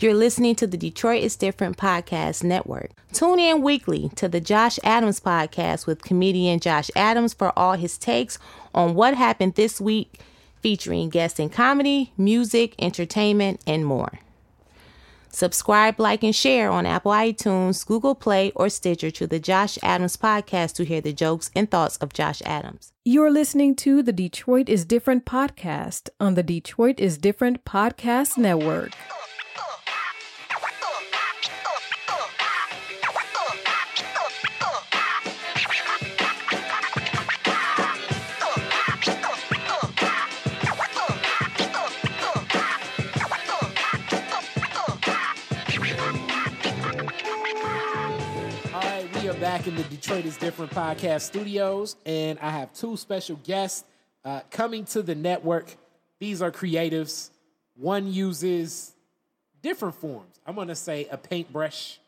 [0.00, 2.92] You're listening to the Detroit is Different podcast network.
[3.12, 7.98] Tune in weekly to the Josh Adams podcast with comedian Josh Adams for all his
[7.98, 8.38] takes
[8.72, 10.20] on what happened this week,
[10.62, 14.20] featuring guests in comedy, music, entertainment, and more.
[15.30, 20.16] Subscribe, like, and share on Apple iTunes, Google Play, or Stitcher to the Josh Adams
[20.16, 22.92] podcast to hear the jokes and thoughts of Josh Adams.
[23.04, 28.92] You're listening to the Detroit is Different podcast on the Detroit is Different podcast network.
[49.38, 53.84] Are back in the Detroit is Different podcast studios, and I have two special guests
[54.24, 55.76] uh, coming to the network.
[56.18, 57.30] These are creatives.
[57.76, 58.94] One uses
[59.62, 60.40] different forms.
[60.44, 61.98] I'm going to say a paintbrush,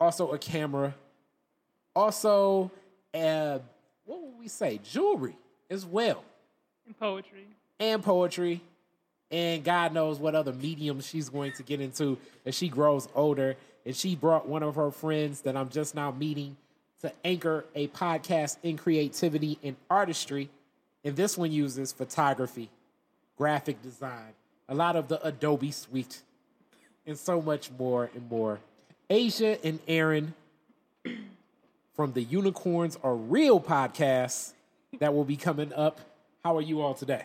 [0.00, 0.94] also a camera,
[1.94, 2.70] also,
[3.12, 3.58] uh,
[4.06, 4.80] what would we say?
[4.82, 5.36] Jewelry
[5.68, 6.24] as well,
[6.86, 7.46] and poetry.
[7.78, 8.62] and poetry,
[9.30, 13.56] and God knows what other mediums she's going to get into as she grows older.
[13.84, 16.56] And she brought one of her friends that I'm just now meeting
[17.00, 20.48] to anchor a podcast in creativity and artistry.
[21.04, 22.70] And this one uses photography,
[23.36, 24.34] graphic design,
[24.68, 26.22] a lot of the Adobe suite,
[27.06, 28.60] and so much more and more.
[29.10, 30.34] Asia and Aaron
[31.94, 34.52] from the Unicorns Are Real podcast
[35.00, 36.00] that will be coming up.
[36.44, 37.24] How are you all today?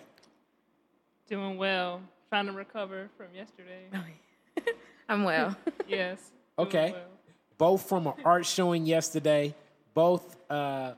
[1.30, 2.02] Doing well.
[2.30, 3.86] Trying to recover from yesterday.
[5.10, 5.56] I'm well.
[5.88, 6.32] yes.
[6.58, 6.96] Okay.
[7.58, 9.56] Both from an art showing yesterday,
[9.94, 10.94] both uh,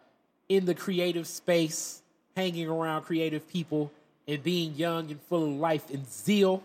[0.48, 2.02] in the creative space,
[2.36, 3.92] hanging around creative people,
[4.28, 6.62] and being young and full of life and zeal,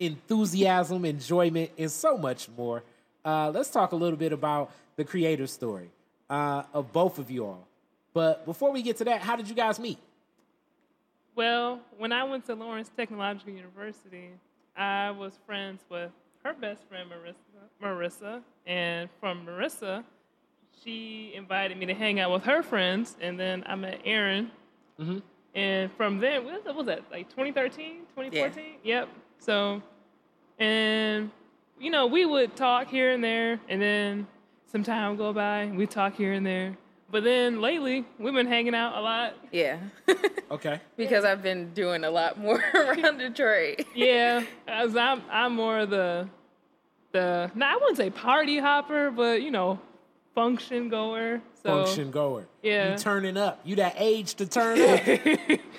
[0.00, 2.82] enthusiasm, enjoyment, and so much more.
[3.24, 5.90] Uh, let's talk a little bit about the creative story
[6.28, 7.66] uh, of both of you all.
[8.12, 9.98] But before we get to that, how did you guys meet?
[11.34, 14.30] Well, when I went to Lawrence Technological University,
[14.76, 16.10] I was friends with
[16.44, 20.04] her best friend Marissa, Marissa, and from Marissa,
[20.82, 24.50] she invited me to hang out with her friends, and then I met Aaron.
[25.00, 25.22] Mhm.
[25.54, 27.10] And from then, what was that?
[27.10, 28.78] Like 2013, 2014?
[28.82, 29.08] Yep.
[29.38, 29.82] So,
[30.58, 31.30] and
[31.78, 34.26] you know, we would talk here and there, and then
[34.66, 36.76] some time would go by, and we talk here and there.
[37.14, 39.34] But then lately, we've been hanging out a lot.
[39.52, 39.78] Yeah.
[40.50, 40.80] Okay.
[40.96, 43.86] because I've been doing a lot more around Detroit.
[43.94, 46.28] Yeah, as I'm I'm more of the
[47.12, 49.80] the no, I wouldn't say party hopper, but you know,
[50.34, 51.40] function goer.
[51.62, 52.46] So Function goer.
[52.62, 52.92] Yeah.
[52.92, 53.60] You turning up.
[53.64, 55.06] You that age to turn up.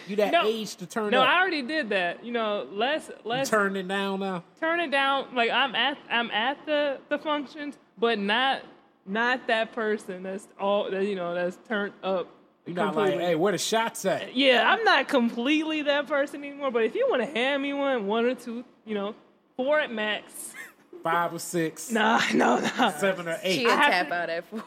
[0.07, 0.45] you that No.
[0.45, 1.28] age to turn no, up.
[1.28, 2.25] No, I already did that.
[2.25, 4.44] You know, let's You let's turn it down now.
[4.59, 5.35] turn it down.
[5.35, 8.62] Like I'm at I'm at the the functions, but not
[9.06, 12.30] not that person that's all that you know that's turned up.
[12.66, 14.36] You're not like, hey, where the shots at?
[14.36, 16.72] Yeah, I'm not completely that person anymore.
[16.72, 19.14] But if you want to hand me one, one or two, you know,
[19.56, 20.54] four at max.
[21.04, 22.94] Five or six, Nah, no, no.
[22.98, 23.60] seven or eight.
[23.60, 24.64] She'll tap to- out at four.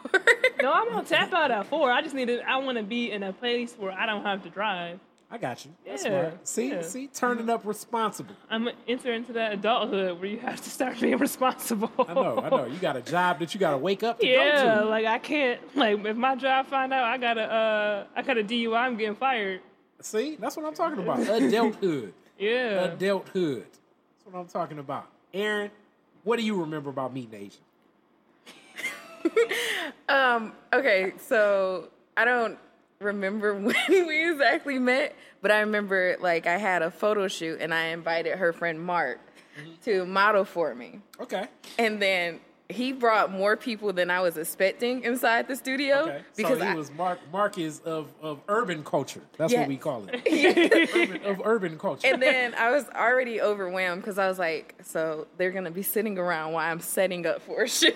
[0.63, 1.91] No, I'm gonna tap out at four.
[1.91, 2.41] I just need to.
[2.49, 5.01] I want to be in a place where I don't have to drive.
[5.31, 5.73] I got you.
[5.87, 6.49] That's Yeah, smart.
[6.49, 6.81] See, yeah.
[6.83, 8.35] see, turning up responsible.
[8.49, 11.91] I'm gonna enter into that adulthood where you have to start being responsible.
[11.99, 12.65] I know, I know.
[12.65, 14.89] You got a job that you got to wake up to Yeah, go to.
[14.89, 15.61] like I can't.
[15.77, 18.97] Like if my job find out I got a, uh, I got a DUI, I'm
[18.97, 19.61] getting fired.
[20.01, 21.21] See, that's what I'm talking about.
[21.21, 22.15] Adulthood.
[22.39, 22.85] Yeah.
[22.85, 23.67] Adulthood.
[23.67, 25.09] That's what I'm talking about.
[25.35, 25.73] Aaron,
[26.23, 27.61] what do you remember about meeting Asian?
[30.09, 32.57] um, okay, so I don't
[33.01, 37.73] remember when we exactly met, but I remember like I had a photo shoot and
[37.73, 39.21] I invited her friend Mark
[39.59, 39.71] mm-hmm.
[39.85, 41.01] to model for me.
[41.21, 41.47] Okay.
[41.79, 46.23] And then he brought more people than I was expecting inside the studio Okay.
[46.37, 47.19] because so he I, was Mark.
[47.33, 49.23] Mark is of, of urban culture.
[49.39, 49.61] That's Yes.
[49.61, 50.91] what we call it.
[50.95, 52.07] urban, of urban culture.
[52.07, 56.19] and then I was already overwhelmed because I was like, so they're gonna be sitting
[56.19, 57.95] around while I'm setting up for a shoot.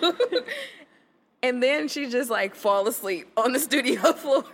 [1.42, 4.44] And then she just like fall asleep on the studio floor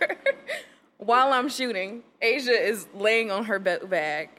[0.97, 2.03] while I'm shooting.
[2.21, 4.29] Asia is laying on her be- bag,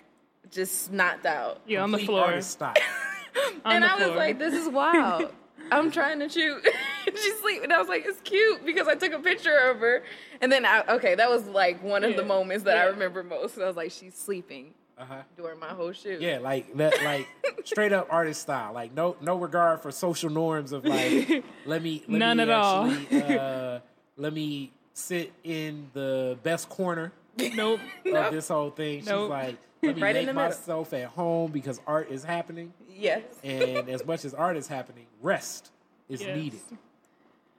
[0.50, 1.61] just knocked out.
[1.67, 2.26] yeah, on the floor.
[2.26, 2.61] artist
[3.64, 4.17] and the I was floor.
[4.17, 5.32] like, this is wild.
[5.73, 6.67] I'm trying to shoot.
[7.06, 7.70] She's sleeping.
[7.70, 10.03] I was like, it's cute because I took a picture of her.
[10.41, 13.56] And then I, okay, that was like one of the moments that I remember most.
[13.56, 15.23] I was like, she's sleeping Uh-huh.
[15.37, 16.20] during my whole shoot.
[16.20, 17.26] Yeah, like that, like
[17.64, 18.73] straight up artist style.
[18.75, 22.50] Like no no regard for social norms of like let me let None me at
[22.50, 22.91] all.
[23.12, 23.81] uh,
[24.17, 27.12] let me sit in the best corner
[27.55, 27.81] nope.
[28.12, 29.00] of this whole thing.
[29.00, 30.49] She's like, Let me Right in make the middle.
[30.50, 33.23] myself at home because art is happening, Yes.
[33.43, 35.70] and as much as art is happening, rest
[36.08, 36.37] is Yes.
[36.37, 36.61] needed.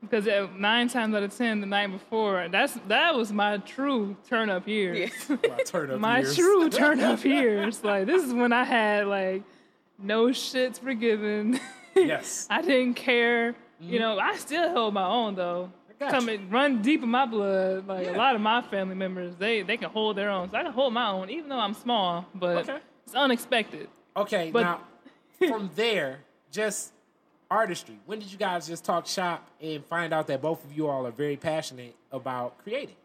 [0.01, 4.15] Because uh, nine times out of ten, the night before, that's that was my true
[4.27, 5.11] turn up years.
[5.29, 5.35] Yeah.
[5.49, 6.35] My turn up my years.
[6.35, 7.83] true turn up years.
[7.83, 9.43] Like this is when I had like
[9.99, 11.59] no shits forgiven.
[11.93, 12.47] Yes.
[12.49, 13.53] I didn't care.
[13.81, 15.69] You know, I still held my own though.
[15.99, 17.85] I Come and run deep in my blood.
[17.85, 18.15] Like Yeah.
[18.15, 20.49] a lot of my family members, they they can hold their own.
[20.49, 22.25] So I can hold my own, even though I'm small.
[22.33, 22.79] But Okay.
[23.05, 23.89] it's unexpected.
[24.15, 24.79] Okay, But- now
[25.49, 26.19] from there,
[26.49, 26.93] just
[27.55, 27.99] artistry.
[28.05, 31.05] When did you guys just talk shop and find out that both of you all
[31.05, 32.95] are very passionate about creating?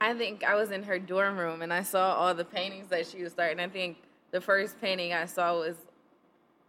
[0.00, 3.06] I think I was in her dorm room and I saw all the paintings that
[3.06, 3.58] she was starting.
[3.58, 3.96] I think
[4.30, 5.76] the first painting I saw was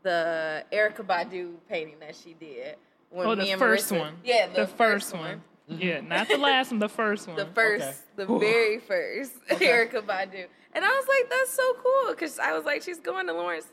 [0.03, 2.75] the Erykah Badu painting that she did.
[3.09, 4.13] When Oh, the first Marissa- one.
[4.23, 5.41] Yeah, the, first, one.
[5.67, 6.79] Yeah, not the last one.
[6.79, 7.35] The first one.
[7.35, 7.99] The first, Okay.
[8.15, 10.45] the very first Erykah Badu.
[10.73, 12.11] And I was like, that's so cool.
[12.13, 13.67] Because I was like, she's going to Lawrence.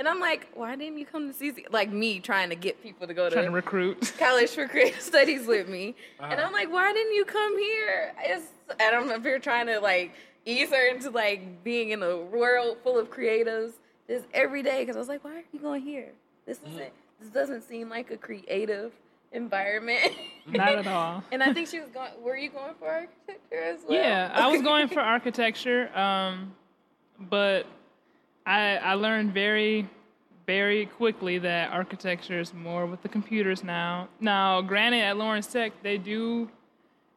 [0.00, 1.66] And I'm like, why didn't you come to CC?
[1.70, 4.14] Like me trying to get people to go to to recruit.
[4.18, 5.94] college for creative studies with me.
[6.18, 6.46] And Uh-huh.
[6.46, 8.14] I'm like, why didn't you come here?
[8.22, 8.46] It's,
[8.80, 10.14] and I'm up here trying to like
[10.46, 13.72] ease her into like being in a world full of creatives
[14.08, 14.80] just every day.
[14.80, 16.12] Because I was like, why are you going here?
[16.46, 16.76] This Mm-hmm.
[16.76, 16.92] isn't.
[17.20, 18.92] This doesn't seem like a creative
[19.32, 20.12] environment.
[20.46, 21.22] Not at all.
[21.30, 22.10] and I think she was going.
[22.22, 23.98] Were you going for architecture as well?
[23.98, 26.54] Yeah, I was going for architecture, um,
[27.18, 27.66] but
[28.50, 29.88] I I learned very
[30.46, 34.08] very quickly that architecture is more with the computers now.
[34.18, 36.50] Now, granted, at Lawrence Tech they do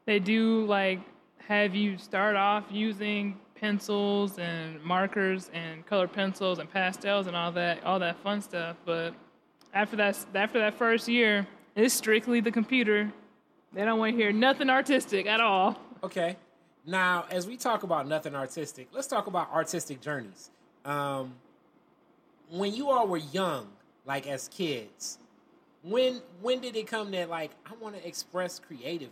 [0.05, 0.99] they do like
[1.47, 7.51] have you start off using pencils and markers and colored pencils and pastels and all
[7.53, 9.15] that all that fun stuff, but
[9.73, 13.11] after that after that first year, it's strictly the computer.
[13.73, 15.79] They don't want to hear nothing artistic at all.
[16.03, 16.37] Okay.
[16.85, 20.51] Now, as we talk about nothing artistic, let's talk about artistic journeys.
[20.85, 21.35] Um,
[22.49, 23.67] when you all were young,
[24.05, 25.17] like as kids,
[25.83, 29.09] when when did it come that like I want to express creatively?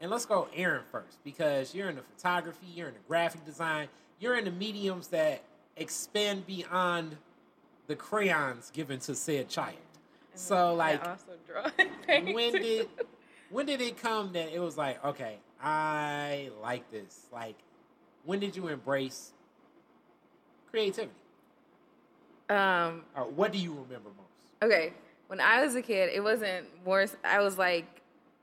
[0.00, 3.88] And let's go Aaron first because you're in the photography, you're in the graphic design,
[4.18, 5.42] you're in the mediums that
[5.76, 7.16] expand beyond
[7.86, 9.76] the crayons given to said child.
[10.34, 12.34] So like I also draw and paint.
[12.34, 12.88] when did
[13.50, 17.56] when did it come that it was like okay i like this like
[18.24, 19.32] when did you embrace
[20.70, 21.12] creativity
[22.48, 24.92] um or what do you remember most okay
[25.28, 27.06] when I was a kid, it wasn't more.
[27.22, 27.86] I was like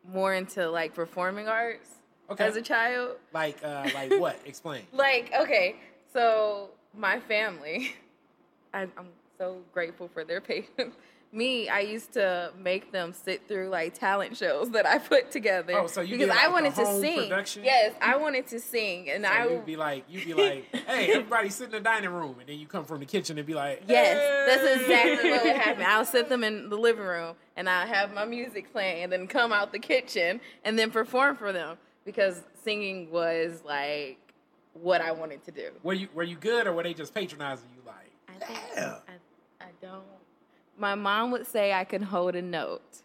[0.09, 1.89] more into like performing arts
[2.29, 2.45] Okay.
[2.45, 3.17] as a child.
[3.33, 5.75] like uh like what explain Like okay,
[6.13, 7.91] so my family,
[8.73, 10.95] I, I'm so grateful for their patience.
[11.33, 15.73] Me, I used to make them sit through like talent shows that I put together.
[15.77, 17.17] Oh, so you because did, I wanted the to sing.
[17.23, 17.63] production?
[17.65, 21.11] Yes, I wanted to sing, and so I you'd be like you'd be like hey
[21.11, 23.53] everybody sit in the dining room and then you come from the kitchen and be
[23.53, 25.83] like Yes, that's exactly what would happen.
[25.85, 29.27] I'll sit them in the living room and I'll have my music playing and then
[29.27, 34.17] come out the kitchen and then perform for them because singing was like
[34.73, 35.71] what I wanted to do.
[35.83, 38.95] were you were you good or were they just patronizing you like I think Yeah.
[39.09, 40.03] I, I don't.
[40.77, 43.01] My mom would say I can hold a note.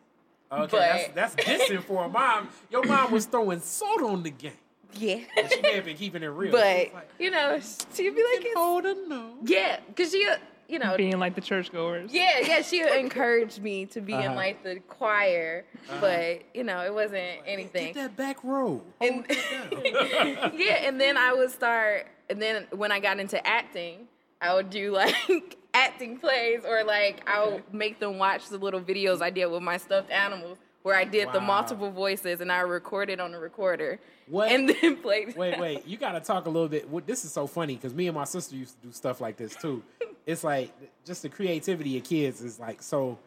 [0.52, 4.30] okay But- that's that's dissing for a mom your mom was throwing salt on the
[4.30, 4.52] game
[4.94, 5.20] Yeah.
[5.36, 7.58] and she may have been keeping it real but, like, you know,
[7.94, 10.36] she'd be like, it's, hold a note yeah, because she, uh,
[10.68, 12.12] you know, being like the churchgoers.
[12.12, 14.30] yeah, yeah, she encouraged me to be Uh-huh.
[14.30, 15.64] in like the choir,
[16.00, 17.94] but, you know, it wasn't anything.
[17.94, 18.82] Get that back row.
[19.00, 23.44] And- Hold it yeah, and then I would start, and then when I got into
[23.46, 24.06] acting,
[24.40, 27.62] I would do like acting plays, or like I'll Okay.
[27.72, 31.32] make them watch the little videos I did with my stuffed animals, where I did
[31.32, 34.50] the multiple voices, and I recorded on the recorder, What?
[34.50, 35.36] and then played.
[35.36, 35.82] wait, wait.
[35.86, 37.06] You got to talk a little bit.
[37.06, 39.54] This is so funny because me and my sister used to do stuff like this
[39.56, 39.82] too.
[40.24, 40.70] It's like
[41.04, 43.18] just the creativity of kids is like so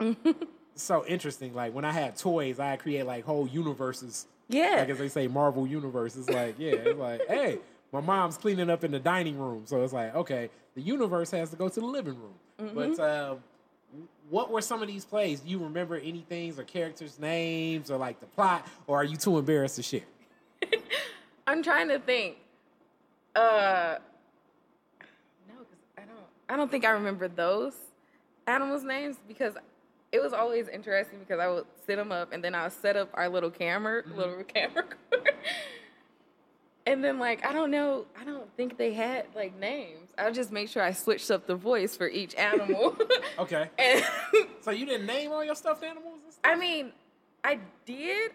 [0.74, 1.54] so interesting.
[1.54, 4.26] Like when I had toys, I create like whole universes.
[4.48, 4.76] Yeah.
[4.78, 6.28] Like as they say, Marvel universes.
[6.28, 6.72] Like yeah.
[6.72, 7.58] It's like hey,
[7.92, 11.50] my mom's cleaning up in the dining room, so it's like okay, the universe has
[11.50, 12.74] to go to the living room.
[12.74, 13.38] But um,
[14.30, 15.40] what were some of these plays?
[15.40, 19.16] Do you remember any things or characters' names or like the plot, or are you
[19.16, 20.00] too embarrassed to share?
[21.46, 22.36] I'm trying to think.
[23.34, 23.96] Uh,
[25.48, 26.26] no, because I don't.
[26.48, 27.74] I don't think I remember those
[28.46, 29.54] animals' names because
[30.12, 32.96] it was always interesting because I would sit them up and then I would set
[32.96, 34.84] up our little camera, little camera.
[36.86, 40.10] And then like I don't know, I don't think they had like names.
[40.18, 42.96] I would just make sure I switched up the voice for each animal.
[43.38, 43.70] Okay.
[43.78, 44.04] and
[44.60, 46.18] So you didn't name all your stuffed animals?
[46.24, 46.40] And stuff?
[46.44, 46.92] I mean,
[47.42, 48.32] I did,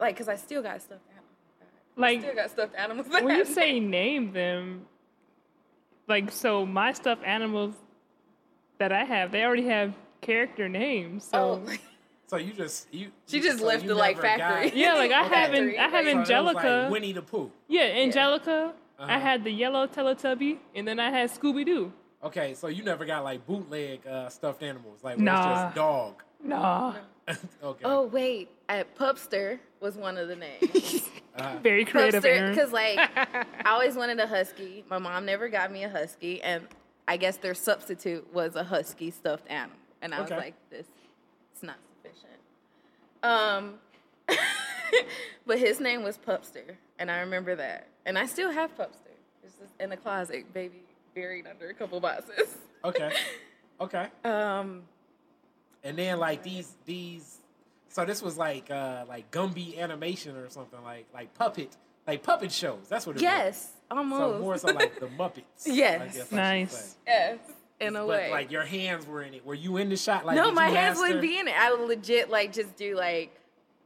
[0.00, 1.28] like, cause I still got stuffed animals.
[1.96, 3.06] I Like still got stuffed animals.
[3.10, 4.86] when you say name them,
[6.08, 7.74] like so my stuffed animals
[8.78, 11.24] that I have, they already have character names.
[11.24, 11.72] So Oh,
[12.26, 13.10] So you just you.
[13.26, 14.80] She just so left you the, like, never got- factory.
[14.80, 15.34] yeah, like I Okay.
[15.34, 16.80] have Factory, I have So Angelica.
[16.84, 17.50] like Winnie the Pooh.
[17.68, 18.72] yeah, Angelica.
[18.98, 19.12] Uh-huh.
[19.12, 21.92] I had the yellow Teletubby, and then I had Scooby Doo.
[22.22, 26.22] Okay, so you never got like bootleg uh, stuffed animals, like where it's just dog.
[26.42, 26.94] Nah,
[27.62, 27.84] okay.
[27.84, 31.02] oh wait, at Pupster was one of the names.
[31.62, 34.84] very creative, because like I always wanted a husky.
[34.88, 36.66] My mom never got me a husky, and
[37.08, 40.34] I guess their substitute was a husky stuffed animal, and I Okay.
[40.34, 40.86] was like, this,
[41.52, 41.93] it's not sufficient.
[43.24, 43.74] Um,
[45.46, 49.10] but his name was Pupster, and I remember that, and I still have Pupster.
[49.42, 50.82] It's just in the closet, baby,
[51.14, 52.56] buried under a couple boxes.
[52.84, 53.10] Okay.
[53.80, 54.08] Okay.
[54.26, 54.82] Um,
[55.82, 57.38] And then like these these
[57.88, 61.74] so this was like uh like Gumby animation or something like like puppet
[62.06, 62.86] like puppet shows.
[62.90, 63.98] That's what it yes, was.
[63.98, 64.20] almost.
[64.34, 65.64] So more so like the Muppets.
[65.64, 66.00] Yes.
[66.02, 66.72] I guess Nice.
[66.72, 66.96] say.
[67.06, 67.38] yes,
[67.80, 68.30] in a but way.
[68.30, 69.44] like your hands were in it.
[69.44, 70.24] Were you in the shot?
[70.24, 71.54] Like no, my hands wouldn't be in it.
[71.58, 73.34] I would legit like just do like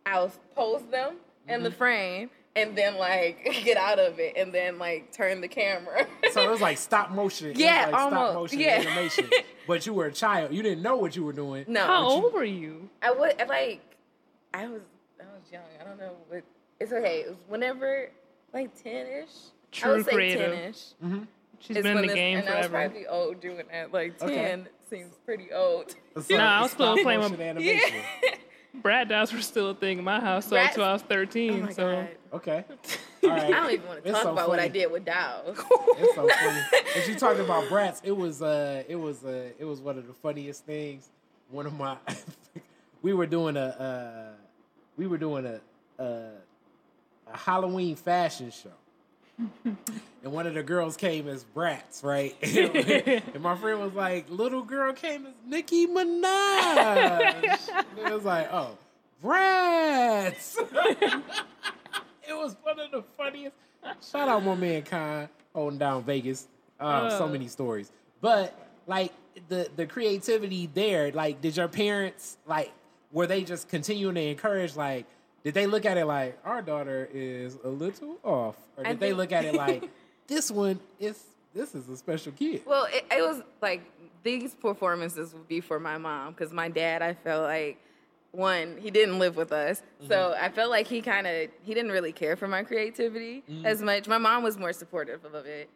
[0.07, 1.15] I'll pose them
[1.47, 1.65] in Mm-hmm.
[1.65, 6.07] the frame and then like get out of it and then like turn the camera.
[6.33, 7.53] So it was like stop motion.
[7.57, 8.35] Yeah, like stop almost.
[8.35, 8.83] motion Yeah.
[8.87, 9.31] animation.
[9.67, 10.55] But you were a child.
[10.55, 11.67] You didn't know what you were doing.
[11.69, 12.89] no, How Would you- old were you?
[13.03, 13.81] I would like
[14.55, 14.81] I was
[15.21, 15.63] I was young.
[15.81, 16.43] I don't know what
[16.81, 17.21] it's okay.
[17.21, 18.11] It was whenever
[18.55, 19.29] like ten ish.
[19.29, 20.55] I True would say creative.
[20.55, 20.83] ten ish.
[21.61, 22.89] She's been in the game and I was forever.
[22.91, 23.93] probably old doing that.
[23.93, 24.29] Like ten
[24.61, 24.65] Okay.
[24.91, 25.95] seems pretty old.
[26.23, 28.01] So Nah, I was still playing with- motion animation.
[28.83, 31.63] Bratz dolls were still a thing in my house so until I was Oh 13.
[31.63, 32.09] my so god.
[32.35, 32.65] Okay.
[33.25, 33.45] All right.
[33.45, 35.59] I don't even want to talk so about what I did with dolls.
[35.99, 36.61] It's so funny.
[36.95, 40.07] As you talking about Bratz, it was uh it was uh it was one of
[40.07, 41.09] the funniest things.
[41.51, 41.97] One of my
[43.03, 44.37] we were doing a uh
[44.97, 45.61] we were doing a
[46.01, 46.29] a,
[47.33, 48.71] a Halloween fashion show.
[49.65, 52.35] and one of the girls came as Bratz, right?
[53.35, 56.15] and my friend was like, little girl came as Nicki Minaj.
[57.71, 58.77] and it was like, oh,
[59.23, 60.57] Bratz.
[62.29, 63.55] it was one of the funniest.
[64.11, 66.47] Shout out my man Khan holding down Vegas.
[66.81, 67.29] Uh, so Uh.
[67.29, 67.91] many stories,
[68.21, 68.55] but
[68.87, 69.13] like
[69.49, 71.11] the the creativity there.
[71.13, 72.71] Like, did your parents like
[73.11, 74.77] were they just continuing to encourage?
[74.77, 75.07] Like,
[75.45, 79.01] did they look at it like our daughter is a little off, or I did
[79.01, 79.89] they think- look at it like
[80.27, 81.23] this one is
[81.55, 82.63] this is a special kid?
[82.67, 83.83] Well, it, it was like
[84.23, 87.79] these performances would be for my mom because my dad, I felt like
[88.33, 90.45] one, he didn't live with us, so Mm-hmm.
[90.45, 93.65] I felt like he kind of he didn't really care for my creativity Mm.
[93.65, 94.07] as much.
[94.07, 95.71] My mom was more supportive of it.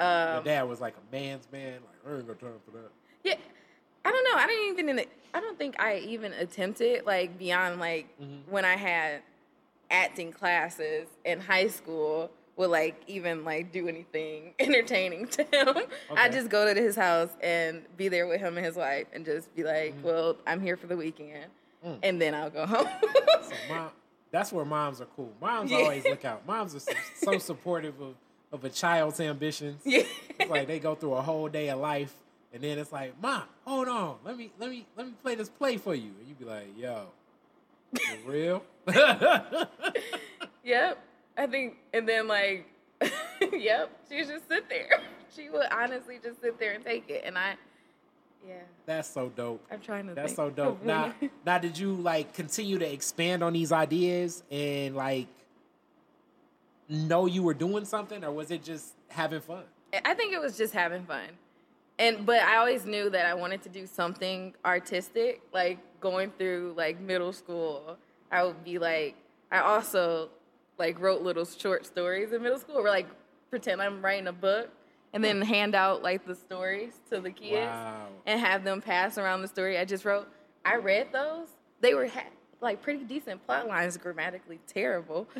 [0.00, 1.74] Um, dad was like a man's man.
[1.74, 2.90] Like I ain't got time for that.
[3.24, 3.34] yeah,
[4.36, 4.42] know.
[4.42, 5.04] I didn't even.
[5.34, 8.50] I don't think I even attempted like beyond like Mm-hmm.
[8.50, 9.22] when I had
[9.90, 12.30] acting classes in high school.
[12.56, 15.68] Would like even like do anything entertaining to him.
[16.10, 16.28] I Okay.
[16.36, 19.54] just go to his house and be there with him and his wife and just
[19.56, 20.02] be like, Mm-hmm.
[20.06, 21.46] "Well, I'm here for the weekend,"
[21.84, 21.98] Mm.
[22.02, 22.86] and then I'll go home.
[23.42, 23.90] So mom,
[24.30, 25.32] that's where moms are cool.
[25.40, 25.78] Moms Yeah.
[25.78, 26.46] always look out.
[26.46, 28.14] Moms are so, so supportive of,
[28.52, 29.80] of a child's ambitions.
[29.86, 30.02] yeah,
[30.38, 32.14] It's like they go through a whole day of life,
[32.52, 35.48] and then it's like, Mom, hold on, let me let me let me play this
[35.48, 37.06] play for you, and you'd be like, Yo,
[37.94, 38.62] for real?
[40.64, 40.98] yep.
[41.36, 42.66] I think, and then like,
[43.52, 45.00] yep, she would just sit there.
[45.34, 47.54] She would honestly just sit there and take it, and I,
[48.46, 49.64] yeah, that's so dope.
[49.70, 50.14] I'm trying to.
[50.14, 50.84] That's so dope.
[50.84, 51.14] Now,
[51.46, 55.28] now, did you like continue to expand on these ideas and like
[56.86, 59.62] know you were doing something, or was it just having fun?
[60.04, 61.28] I think it was just having fun.
[61.98, 65.42] And but I always knew that I wanted to do something artistic.
[65.52, 67.96] Like going through like middle school,
[68.30, 69.16] I would be like
[69.50, 70.30] I also
[70.78, 73.06] like wrote little short stories in middle school where like
[73.50, 74.70] pretend I'm writing a book
[75.12, 78.06] and then hand out like the stories to the kids Wow.
[78.26, 80.26] and have them pass around the story I just wrote.
[80.64, 81.48] I read those.
[81.82, 82.30] They were ha-
[82.62, 85.28] like pretty decent plot lines, grammatically terrible.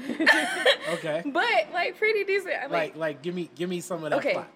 [0.95, 1.23] Okay.
[1.27, 2.53] but like pretty decent.
[2.63, 4.33] I, Like, like, give me, give me some of that Okay.
[4.35, 4.49] plot.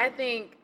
[0.00, 0.55] I think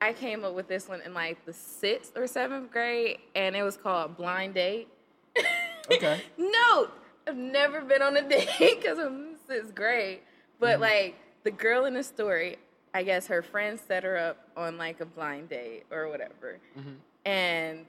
[0.00, 3.62] I came up with this one in like the sixth or seventh grade, and it
[3.62, 4.88] was called Blind Date.
[5.92, 6.22] Okay.
[6.38, 6.88] no,
[7.28, 10.20] I've never been on a date because I'm sixth grade.
[10.58, 10.80] But mm-hmm.
[10.80, 12.56] like the girl in the story,
[12.94, 16.94] I guess her friends set her up on like a blind date or whatever, mm-hmm.
[17.26, 17.84] and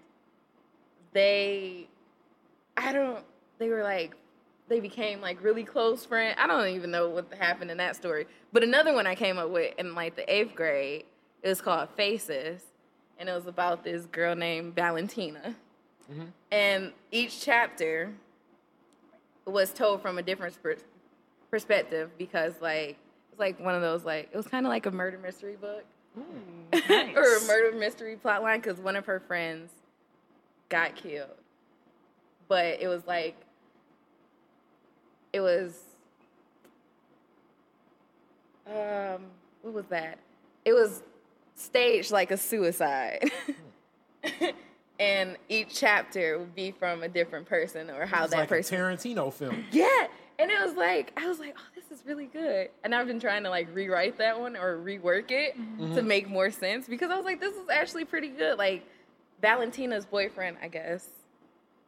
[1.14, 1.88] they,
[2.76, 3.24] I don't,
[3.60, 4.16] they were like.
[4.68, 6.38] They became like really close friends.
[6.40, 8.26] I don't even know what happened in that story.
[8.52, 11.06] But another one I came up with in like the eighth grade,
[11.46, 12.64] it was called Faces,
[13.20, 15.56] and it was about this girl named Valentina.
[16.52, 18.12] And each chapter
[19.46, 20.84] was told from a different pers-
[21.52, 22.98] perspective because like it
[23.32, 25.84] was like one of those like it was kind of like a murder mystery book
[26.74, 27.16] Nice.
[27.16, 29.72] or a murder mystery plot line because one of her friends
[30.70, 31.30] got killed,
[32.48, 33.36] but it was like
[35.34, 35.80] it was
[38.68, 39.22] um
[39.62, 40.18] what was that?
[40.66, 41.02] It was
[41.56, 43.32] staged like a suicide.
[45.00, 48.80] and each chapter would be from a different person or how that like person a
[48.80, 49.66] Tarantino film.
[49.72, 50.08] yeah.
[50.38, 52.70] And it was like, I was like, oh, this is really good.
[52.84, 55.96] And I've been trying to like rewrite that one or rework it mm-hmm.
[55.96, 58.58] to make more sense because I was like, this is actually pretty good.
[58.58, 58.86] Like,
[59.42, 61.08] Valentina's boyfriend, I guess,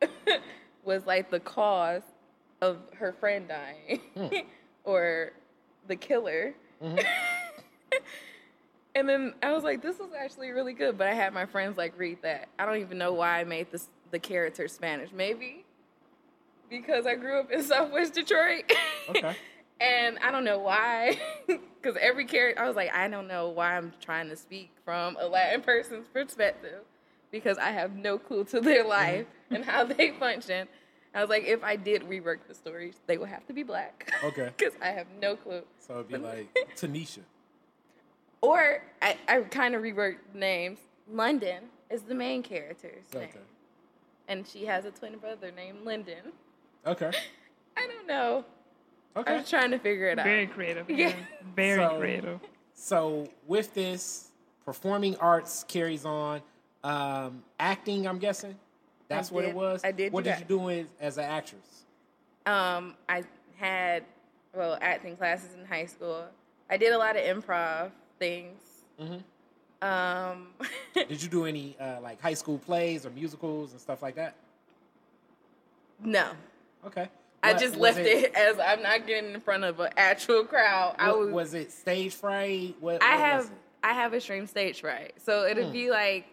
[0.83, 2.03] was like the cause
[2.61, 4.27] of her friend dying hmm.
[4.83, 5.31] or
[5.87, 6.53] the killer.
[6.83, 7.97] Mm-hmm.
[8.97, 10.97] And then I was like, this is actually really good.
[10.97, 12.49] But I had my friends like read that.
[12.57, 15.11] I don't even know why I made this the character Spanish.
[15.13, 15.65] Maybe
[16.67, 18.71] because I grew up in Southwest Detroit.
[19.09, 19.35] Okay.
[19.81, 21.19] and I don't know why.
[21.79, 25.15] Because every character, I was like, I don't know why I'm trying to speak from
[25.21, 26.81] a Latin person's perspective
[27.31, 28.89] because I have no clue to their mm-hmm.
[28.89, 30.67] life and how they function.
[31.13, 34.11] I was like, if I did rework the stories, they would have to be black.
[34.21, 34.51] Okay.
[34.57, 35.61] Because I have no clue.
[35.77, 37.19] So it'd be like Tanisha.
[38.47, 40.79] Or I, I kind of reworked the names.
[41.11, 43.27] London is the main character's name.
[44.29, 46.31] And she has a twin brother named Lyndon.
[46.85, 47.11] Okay.
[47.77, 48.45] I don't know.
[49.17, 49.31] Okay.
[49.31, 49.37] I Okay.
[49.41, 50.25] was trying to figure it out.
[50.25, 50.89] Very creative.
[50.89, 51.09] Yeah.
[51.09, 51.13] Yeah.
[51.55, 52.39] Very So- creative.
[52.73, 54.31] So with this,
[54.63, 56.41] performing arts carries on.
[56.83, 58.55] Um, acting, I'm guessing.
[59.09, 59.81] That's what did- it was.
[59.83, 60.39] I did What did that.
[60.41, 61.85] you do as, as an actress?
[62.45, 63.23] Um, I
[63.57, 64.03] had
[64.53, 66.25] well acting classes in high school.
[66.69, 68.59] I did a lot of improv things.
[68.99, 69.23] Mhm.
[69.81, 70.47] Um,
[70.95, 74.33] Did you do any uh, like high school plays or musicals and stuff like that?
[76.03, 76.31] no,
[76.85, 77.09] Okay.
[77.43, 80.95] I just left it, as I'm not getting in front of an actual crowd.
[80.99, 82.75] I was, was it stage fright?
[82.79, 83.51] What, I have it?
[83.83, 85.71] I have extreme stage fright, so it'd Hmm.
[85.71, 86.25] be like,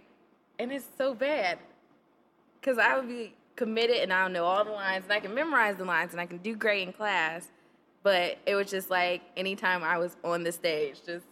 [0.59, 1.59] and it's so bad
[2.61, 5.35] because I would be committed and I don't know all the lines and I can
[5.35, 7.49] memorize the lines and I can do great in class,
[8.03, 11.27] but it was just like anytime I was on the stage, just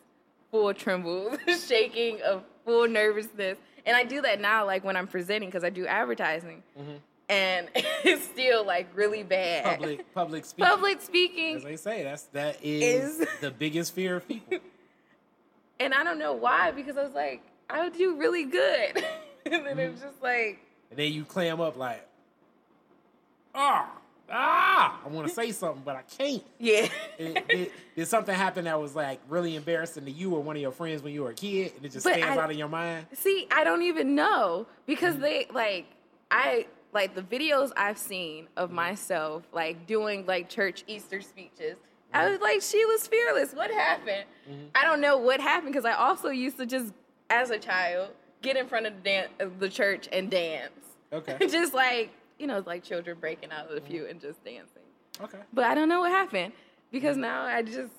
[0.53, 1.37] full tremble,
[1.67, 5.71] shaking of full nervousness, and I do that now, like when I'm presenting because I
[5.71, 6.63] do advertising,
[7.29, 9.65] and it's still like really bad.
[9.65, 9.73] Mm-hmm.
[9.83, 10.71] public public speaking.
[10.71, 14.59] Public speaking, As they say, that's that is, Is- the biggest fear of people.
[15.81, 19.05] and I don't know why because I was like, I would do really good,
[19.47, 20.61] and then it was just like.
[20.91, 22.07] And then you clam up like,
[23.55, 23.91] ah,
[24.33, 26.43] ah, I want to say something, but I can't.
[26.59, 26.89] Yeah.
[27.19, 30.63] It, it, did something happen that was like really embarrassing to you or one of
[30.63, 32.59] your friends when you were a kid, and it just But stands I- out in
[32.59, 33.07] your mind?
[33.13, 35.23] See, I don't even know because Mm-hmm.
[35.23, 35.87] they like
[36.31, 38.77] I like the videos I've seen of Mm-hmm.
[38.77, 41.77] myself like doing like church Easter speeches.
[41.77, 42.17] Mm-hmm.
[42.17, 43.53] I was like, she was fearless.
[43.55, 44.25] What happened?
[44.75, 46.93] I don't know what happened because I also used to just,
[47.31, 48.11] as a child,
[48.43, 50.73] get in front of the, dan- of the church and dance.
[51.13, 51.39] Okay.
[51.49, 52.11] just like
[52.43, 54.83] you know, it's like children breaking out of the pew and just dancing.
[55.21, 55.39] Okay.
[55.53, 56.53] But I don't know what happened
[56.91, 57.93] because now I just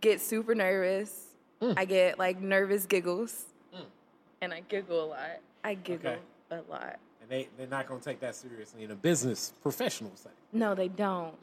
[0.00, 1.26] get super nervous.
[1.62, 1.74] Mm.
[1.76, 3.44] I get like nervous giggles,
[4.42, 5.20] and I giggle a lot.
[5.62, 6.20] I giggle Okay.
[6.50, 6.98] a lot.
[7.20, 10.36] And they they're not gonna take that seriously in a business professional setting.
[10.52, 11.34] No, they don't.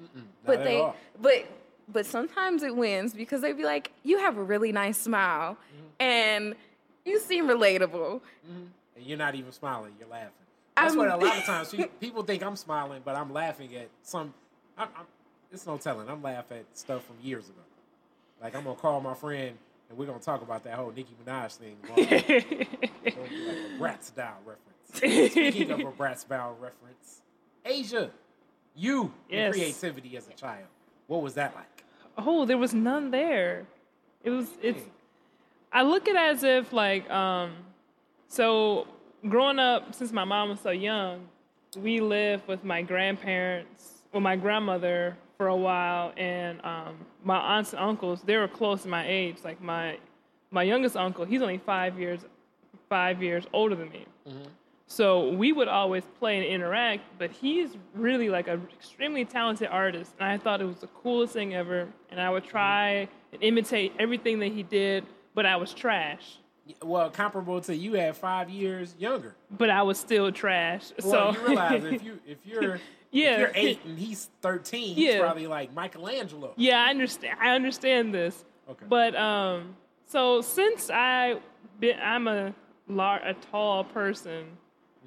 [0.46, 0.96] But they, all.
[1.22, 1.46] but
[1.88, 5.86] but sometimes it wins because they'd be like, "You have a really nice smile, Mm-hmm.
[6.02, 6.56] and
[7.06, 8.20] you seem relatable."
[8.50, 10.32] and you're not even smiling, you're laughing.
[10.84, 14.34] That's what a lot of times people think I'm smiling, but I'm laughing at some.
[14.78, 15.06] I'm, I'm,
[15.52, 16.08] it's no telling.
[16.10, 17.62] I'm laughing at stuff from years ago.
[18.42, 19.58] Like I'm gonna call my friend
[19.90, 21.78] and we're gonna talk about that whole Nicki Minaj thing.
[23.08, 25.32] Like a Bratz style reference.
[25.32, 27.22] Speaking of a Bratz style reference,
[27.66, 28.12] Asia,
[28.76, 29.54] you Yes.
[29.54, 30.66] creativity as a child.
[31.08, 31.84] What was that like?
[32.20, 33.66] oh, there was none there.
[34.24, 34.82] It was it's
[35.72, 37.52] I look at it as if like um
[38.28, 38.88] so
[39.28, 41.28] growing up since my mom was so young,
[41.78, 47.74] we lived with my grandparents, well my grandmother for a while and um my aunts
[47.74, 49.38] and uncles, they were close to my age.
[49.44, 49.98] Like my
[50.52, 52.26] my youngest uncle, he's only 5 years
[52.90, 54.06] 5 years older than me.
[54.90, 60.14] So we would always play and interact, but he's really like an extremely talented artist,
[60.18, 61.90] and I thought it was the coolest thing ever.
[62.10, 66.38] And I would try and imitate everything that he did, but I was trash.
[66.84, 69.36] Well, comparable to you at five years younger.
[69.52, 70.92] But I was still trash.
[71.04, 72.80] Well, so you realize if you if you're
[73.12, 73.32] Yeah.
[73.34, 76.54] if you're eight and he's thirteen, he's probably like Michelangelo.
[76.58, 77.38] yeah, I understand.
[77.42, 78.44] I understand this.
[78.70, 78.86] Okay.
[78.90, 79.76] But um,
[80.06, 81.38] so since I
[81.80, 82.54] been, I'm a
[82.88, 84.46] lar- a tall person,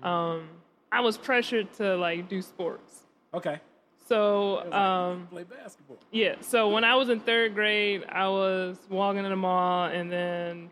[0.02, 0.48] um,
[0.92, 3.00] I was pressured to like do sports.
[3.34, 3.60] Okay.
[4.08, 5.98] So um, Play basketball.
[6.10, 10.10] yeah, so when I was in third grade, I was walking in the mall, and
[10.10, 10.68] then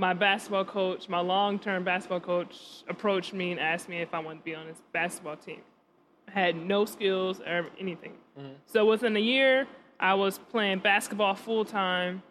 [0.00, 2.56] my basketball coach, my long-term basketball coach,
[2.88, 5.60] approached me and asked me if I wanted to be on his basketball team.
[6.26, 8.14] I had no skills or anything.
[8.66, 9.66] So within a year,
[9.98, 12.22] I was playing basketball full time.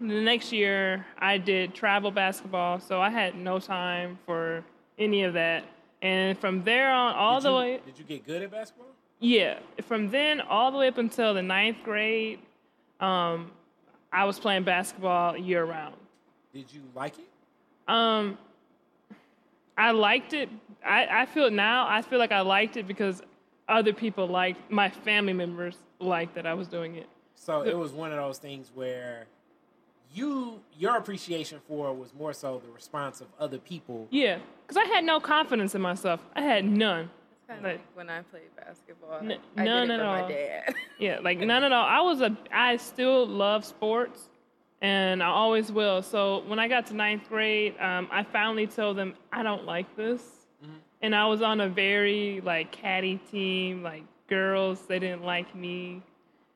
[0.00, 4.64] The next year, I did travel basketball, so I had no time for
[4.98, 5.64] any of that.
[6.00, 8.88] And from there on, all Did the you- way, Did you get good at basketball?
[9.20, 12.38] yeah, from then all the way up until the ninth grade,
[13.00, 13.50] um,
[14.12, 15.96] I was playing basketball year round.
[16.54, 17.28] Did you like it?
[17.92, 18.38] Um,
[19.76, 20.48] I liked it.
[20.86, 23.22] I, I feel now I feel like I liked it because
[23.68, 27.08] other people liked my family members liked that I was doing it.
[27.34, 29.26] So it was one of those things where
[30.14, 34.06] you your appreciation for it was more so the response of other people.
[34.10, 36.20] Yeah, because I had no confidence in myself.
[36.36, 37.10] I had none.
[37.48, 39.18] Kind of Like- like when I played basketball.
[39.20, 40.22] N- I none did it at for all.
[40.22, 40.74] my dad.
[41.00, 41.84] Yeah, like none at all.
[41.84, 42.36] I was a.
[42.52, 44.28] I still love sports,
[44.84, 46.02] and I always will.
[46.02, 49.96] So when I got to ninth grade, um, I finally told them I don't like
[49.96, 50.22] this,
[51.00, 53.82] and I was on a very like catty team.
[53.82, 56.02] Like girls, they didn't like me.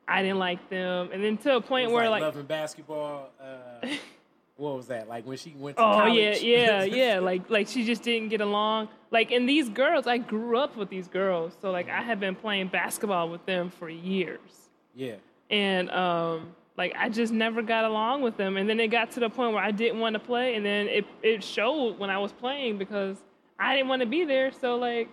[0.06, 3.30] I didn't like them, and then to a point where like, like, loving basketball.
[3.40, 3.86] Uh,
[4.58, 6.42] what was that like when she went to oh college?
[6.42, 6.82] yeah, yeah,
[7.14, 8.90] yeah, like like she just didn't get along.
[9.10, 12.34] Like and these girls, I grew up with these girls, so like I have been
[12.34, 14.68] playing basketball with them for years.
[14.94, 15.14] yeah.
[15.48, 18.56] and um, like I just never got along with them.
[18.56, 20.88] And then it got to the point where I didn't want to play, and then
[20.88, 23.18] it it showed when I was playing because
[23.58, 24.50] I didn't want to be there.
[24.52, 25.10] So like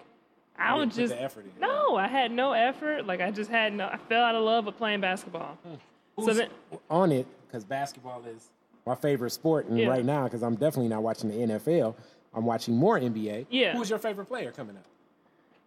[0.58, 1.60] I would just the effort in.
[1.60, 3.06] no, I had no effort.
[3.06, 3.88] Like I just had no.
[3.88, 5.58] I fell out of love with playing basketball.
[5.66, 6.24] Hmm.
[6.24, 6.50] So then,
[6.90, 8.52] on it because basketball is
[8.86, 9.88] my favorite sport, and Yeah.
[9.88, 11.96] right now because I'm definitely not watching the NFL,
[12.34, 13.48] I'm watching more NBA.
[13.50, 13.74] Yeah.
[13.76, 14.86] Who's your favorite player coming up?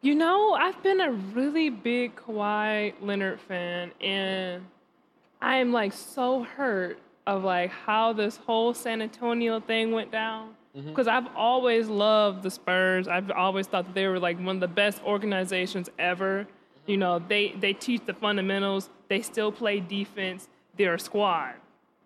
[0.00, 4.62] you know, I've been a really big Kawhi Leonard fan, and
[5.40, 10.54] I am like so hurt of like how this whole San Antonio thing went down.
[10.76, 10.90] Mm-hmm.
[10.90, 13.08] Because I've always loved the Spurs.
[13.08, 16.46] I've always thought that they were like one of the best organizations ever.
[16.86, 18.88] You know, they they teach the fundamentals.
[19.08, 20.48] They still play defense.
[20.76, 21.54] They're a squad.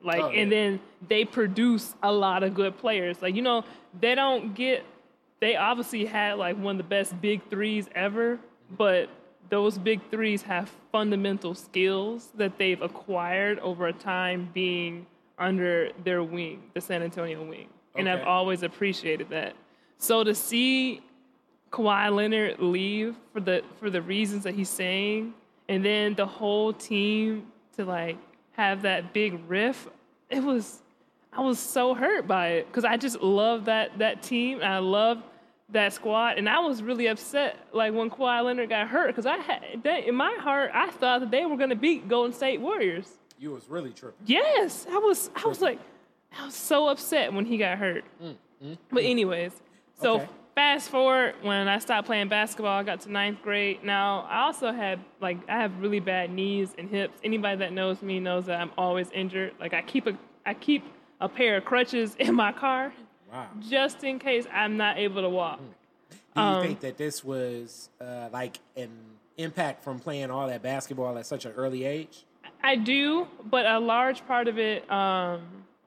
[0.02, 0.56] Like, Oh, and yeah.
[0.58, 3.22] then they produce a lot of good players.
[3.22, 3.64] Like, you know,
[4.00, 4.84] they don't get.
[5.40, 8.38] They obviously had like one of the best big threes ever,
[8.76, 9.08] but
[9.52, 15.06] those big threes have fundamental skills that they've acquired over a time being
[15.38, 17.68] under their wing, the San Antonio wing.
[17.94, 19.54] And I've always appreciated that.
[19.98, 21.02] So to see
[21.70, 25.34] Kawhi Leonard leave for the for the reasons that he's saying,
[25.68, 28.16] and then the whole team to like
[28.52, 29.86] have that big riff,
[30.30, 30.80] it was
[31.30, 34.62] I was so hurt by it because I just love that that team.
[34.62, 35.22] And I love
[35.72, 39.36] that squad, and I was really upset like when Kawhi Leonard got hurt because I
[39.38, 42.60] had that, in my heart I thought that they were going to beat Golden State
[42.60, 43.08] Warriors.
[43.38, 44.24] You was really tripping.
[44.26, 45.30] Yes, I was.
[45.34, 45.78] I was like,
[46.38, 48.04] I was so upset when he got hurt.
[48.22, 48.36] Mm, mm,
[48.70, 48.78] mm.
[48.90, 49.52] But anyways,
[50.00, 50.28] so Okay.
[50.54, 53.82] fast forward when I stopped playing basketball, I got to ninth grade.
[53.82, 57.18] Now I also had like I have really bad knees and hips.
[57.24, 59.54] Anybody that knows me knows that I'm always injured.
[59.58, 60.84] Like I keep a I keep
[61.20, 62.92] a pair of crutches in my car
[63.32, 63.46] Wow.
[63.60, 65.58] just in case I'm not able to walk.
[66.34, 68.90] Do you Um, think that this was uh, like an
[69.38, 72.24] impact from playing all that basketball at such an early age?
[72.62, 75.40] I do, but a large part of it um,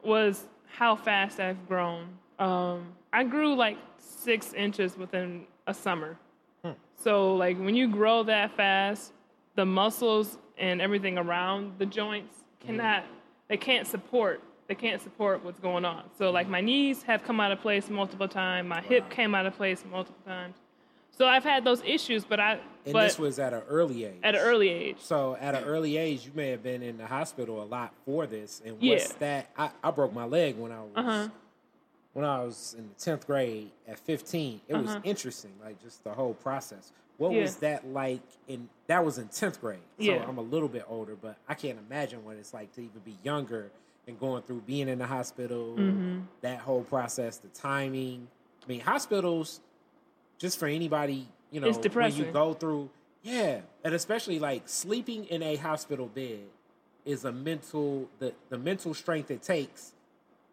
[0.03, 2.07] was how fast I've grown.
[2.39, 6.17] Um, I grew like six inches within a summer.
[6.97, 9.11] So, like, when you grow that fast,
[9.55, 12.33] the muscles and everything around the joints
[12.65, 13.03] cannot,
[13.47, 16.03] they can't support, they can't support what's going on.
[16.17, 19.45] So, like, my knees have come out of place multiple times, my hip came out
[19.45, 20.55] of place multiple times.
[21.11, 22.53] So, I've had those issues, but I,
[22.85, 24.19] And but this was at an early age.
[24.23, 24.97] at an early age.
[24.99, 28.25] So at an early age, you may have been in the hospital a lot for
[28.27, 28.61] this.
[28.65, 28.93] And Yeah.
[28.93, 29.49] what's that?
[29.57, 31.29] I, I broke my leg when I was Uh-huh.
[32.13, 34.61] when I was in the tenth grade at fifteen.
[34.67, 34.99] It was Uh-huh.
[35.03, 36.91] interesting, like just the whole process.
[37.17, 37.41] What Yeah.
[37.43, 38.21] was that like?
[38.47, 39.79] In that was in tenth grade.
[39.99, 40.25] So Yeah.
[40.27, 43.17] I'm a little bit older, but I can't imagine what it's like to even be
[43.23, 43.71] younger
[44.07, 45.75] and going through being in the hospital.
[45.77, 46.19] Mm-hmm.
[46.41, 48.27] That whole process, the timing.
[48.63, 49.61] I mean, hospitals.
[50.37, 52.89] Just for anybody, you know, when you go through,
[53.23, 56.41] yeah, and especially like sleeping in a hospital bed
[57.05, 59.93] is a mental the the mental strength it takes.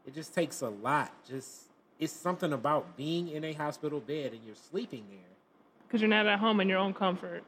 [0.07, 1.12] It just takes a lot.
[1.29, 1.62] Just
[1.99, 5.19] it's something about being in a hospital bed and you're sleeping there.
[5.87, 7.45] because you're not at home in your own comfort.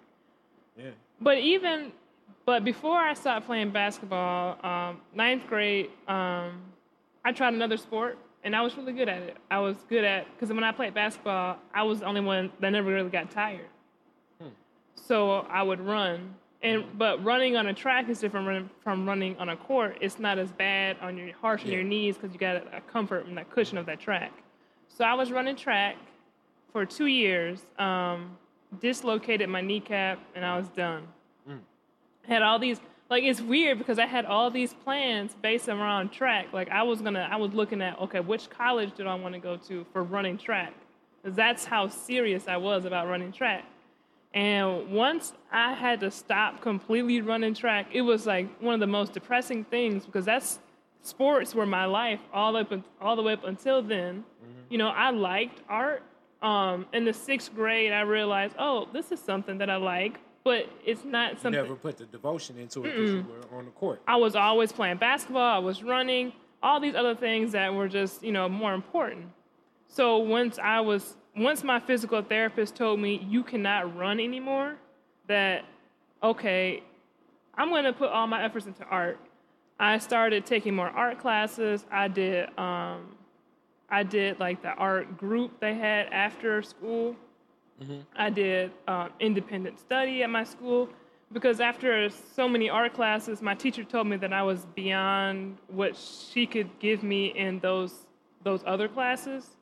[0.76, 0.90] Yeah.
[1.20, 1.92] But even,
[2.46, 6.60] but before I stopped playing basketball, um, ninth grade, um,
[7.24, 9.36] I tried another sport and I was really good at it.
[9.50, 12.70] I was good at because when I played basketball, I was the only one that
[12.70, 13.66] never really got tired.
[14.96, 19.50] So I would run, And but running on a track is different from running on
[19.50, 19.98] a court.
[20.00, 22.80] It's not as bad on your harsh on your knees because you got a, a
[22.80, 24.32] comfort and that cushion of that track.
[24.88, 25.96] So I was running track
[26.72, 28.36] for two years, um,
[28.80, 31.06] dislocated my kneecap, and I was done.
[32.26, 36.52] Had all these like it's weird because I had all these plans based around track.
[36.52, 39.40] Like I was gonna, I was looking at okay, which college did I want to
[39.40, 40.72] go to for running track?
[41.22, 43.64] Because that's how serious I was about running track.
[44.34, 48.86] And once I had to stop completely running track, it was like one of the
[48.86, 50.58] most depressing things because that's
[51.02, 54.24] sports were my life all up, all the way up until then.
[54.68, 56.02] You know, I liked art.
[56.42, 60.68] Um, in the sixth grade, I realized, oh, this is something that I like, but
[60.84, 63.70] it's not something You never put the devotion into it because you were on the
[63.70, 64.02] court.
[64.06, 68.22] I was always playing basketball, I was running, all these other things that were just,
[68.22, 69.26] you know, more important.
[69.88, 74.76] So once I was once my physical therapist told me you cannot run anymore,
[75.26, 75.64] that
[76.22, 76.82] okay,
[77.54, 79.18] I'm going to put all my efforts into art.
[79.80, 81.86] I started taking more art classes.
[81.90, 83.16] I did um
[83.88, 87.16] I did like the art group they had after school.
[87.82, 88.00] Mm-hmm.
[88.16, 90.88] I did um, independent study at my school
[91.32, 95.96] because after so many art classes, my teacher told me that I was beyond what
[95.96, 98.06] she could give me in those
[98.44, 99.56] those other classes.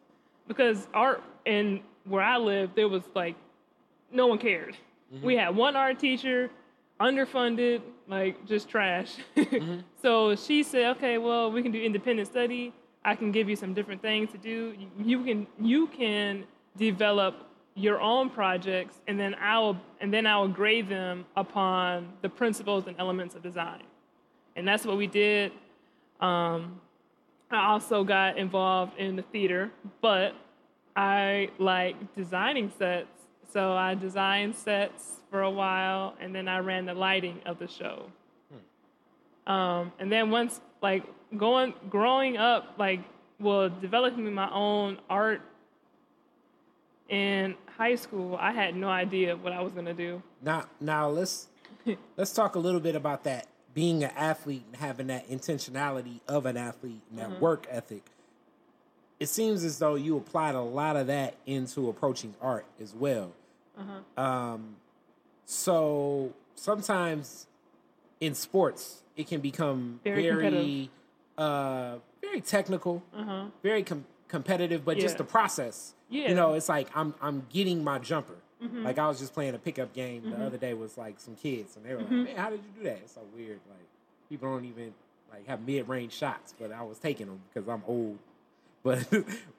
[0.48, 3.36] Because art in where I lived, there was like
[4.10, 4.76] no one cared.
[5.14, 5.24] Mm-hmm.
[5.26, 6.50] We had one art teacher,
[7.00, 9.16] underfunded, like just trash.
[9.36, 9.80] Mm-hmm.
[10.00, 12.72] so she said, "Okay, well, we can do independent study.
[13.04, 14.74] I can give you some different things to do.
[14.78, 16.44] You- You can you can
[16.76, 17.34] develop
[17.74, 22.96] your own projects, and then I'll and then I'll grade them upon the principles and
[22.98, 23.82] elements of design."
[24.56, 25.52] And that's what we did.
[26.20, 26.80] Um,
[27.50, 30.34] I also got involved in the theater, but
[30.96, 33.08] I like designing sets.
[33.50, 37.68] So I designed sets for a while, and then I ran the lighting of the
[37.68, 38.10] show.
[39.46, 41.04] Um, and then once, like
[41.36, 43.00] going, growing up, like
[43.40, 45.42] well, developing my own art
[47.12, 50.22] in high school, I had no idea what I was gonna do.
[50.40, 51.48] Now, now let's
[52.16, 53.46] let's talk a little bit about that.
[53.74, 58.02] Being an athlete and having that intentionality of an athlete and that work ethic.
[59.20, 63.32] It seems as though you applied a lot of that into approaching art as well.
[63.78, 64.76] Uh Um,
[65.46, 67.46] so sometimes
[68.20, 70.90] in sports, it can become Very very,
[71.38, 73.02] uh, very technical,
[73.62, 75.94] very com- competitive, but just the process.
[76.08, 76.30] Yeah.
[76.30, 78.34] You know, it's like I'm I'm getting my jumper.
[78.64, 78.84] Mm-hmm.
[78.84, 80.42] Like I was just playing a pickup game the mm-hmm.
[80.42, 82.24] other day with like some kids, and they were like, mm-hmm.
[82.24, 83.60] "Man, how did you do that?" It's so weird.
[83.68, 83.86] Like
[84.28, 84.94] people don't even
[85.30, 88.18] like have mid range shots, but I was taking them because I'm old.
[88.84, 89.06] But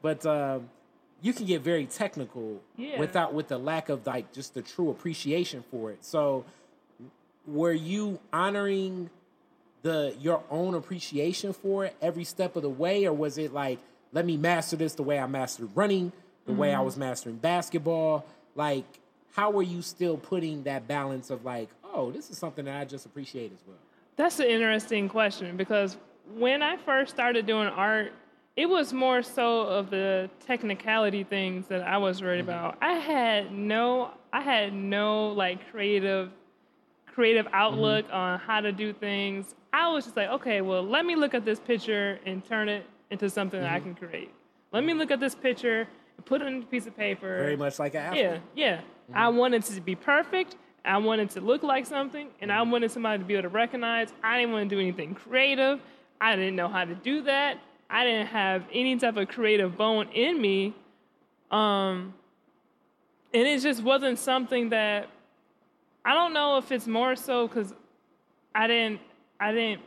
[0.02, 0.70] but um,
[1.22, 3.00] you can get very technical Yeah.
[3.00, 6.04] without with the lack of like just the true appreciation for it.
[6.04, 6.44] So
[7.48, 9.10] were you honoring
[9.84, 13.80] the your own appreciation for it every step of the way, or was it like,
[14.14, 16.12] let me master this the way I mastered running,
[16.46, 16.86] the way I mm-hmm.
[16.86, 18.26] was mastering basketball?
[18.56, 18.86] Like,
[19.34, 22.86] how were you still putting that balance of like, oh, this is something that I
[22.86, 23.78] just appreciate as well?
[24.16, 25.98] That's an interesting question because
[26.36, 28.14] when I first started doing art,
[28.56, 32.50] it was more so of the technicality things that I was worried mm-hmm.
[32.50, 32.78] about.
[32.82, 36.30] I had no I had no like creative
[37.08, 37.56] creative mm-hmm.
[37.56, 39.56] outlook on how to do things.
[39.72, 42.86] I was just like, okay, well, let me look at this picture and turn it
[43.14, 43.94] into something that I mm-hmm.
[43.94, 44.32] can create.
[44.74, 47.38] Let me look at this picture and put it on a piece of paper.
[47.38, 48.16] Very much like an.
[48.16, 48.78] Yeah, yeah.
[48.78, 49.18] Mm-hmm.
[49.18, 50.58] I wanted it to be perfect.
[50.84, 52.72] I wanted to look like something, and I mm-hmm.
[52.72, 54.10] wanted somebody to be able to recognize.
[54.24, 55.80] I didn't want to do anything creative.
[56.20, 57.60] I didn't know how to do that.
[57.90, 60.74] I didn't have any type of creative bone in me.
[61.52, 62.16] Um,
[63.34, 65.08] and it just wasn't something that
[66.04, 67.74] I don't know if it's more so because
[68.56, 69.00] I didn't,
[69.40, 69.82] I didn't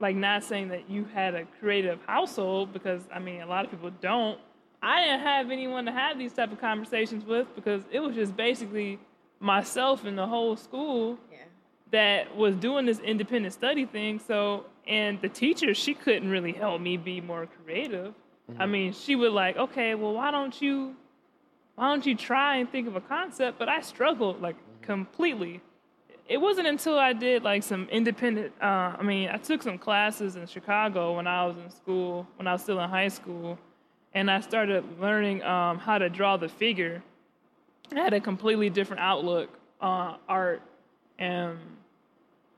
[0.00, 3.70] like not saying that you had a creative household because I mean a lot of
[3.70, 4.38] people don't.
[4.82, 8.34] I didn't have anyone to have these type of conversations with because it was just
[8.36, 8.98] basically
[9.40, 11.38] myself and the whole school Yeah.
[11.90, 14.18] that was doing this independent study thing.
[14.18, 18.14] So, and the teacher, she couldn't really help me be more creative.
[18.48, 18.70] I mm-hmm.
[18.70, 20.96] mean, she would like, okay, well, why don't you,
[21.74, 23.58] why don't you try and think of a concept?
[23.58, 24.84] But I struggled like mm-hmm.
[24.84, 25.60] completely.
[26.30, 28.52] It wasn't until I did like some independent.
[28.62, 32.46] Uh, I mean, I took some classes in Chicago when I was in school, when
[32.46, 33.58] I was still in high school,
[34.14, 37.02] and I started learning um, how to draw the figure.
[37.92, 40.62] I had a completely different outlook on art
[41.18, 41.58] and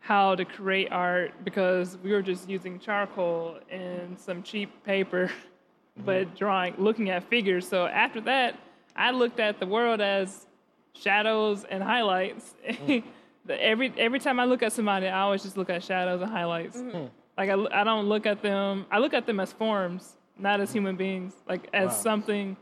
[0.00, 5.30] how to create art because we were just using charcoal and some cheap paper,
[6.04, 7.66] but drawing, looking at figures.
[7.66, 8.54] So after that,
[8.94, 10.46] I looked at the world as
[10.92, 12.52] shadows and highlights.
[13.46, 16.30] the, every every time I look at somebody, I always just look at shadows and
[16.30, 16.78] highlights.
[16.80, 17.06] Hmm.
[17.36, 18.86] Like I, I don't look at them.
[18.90, 21.32] I look at them as forms, not as human beings.
[21.48, 21.94] Like as Wow.
[21.94, 22.56] something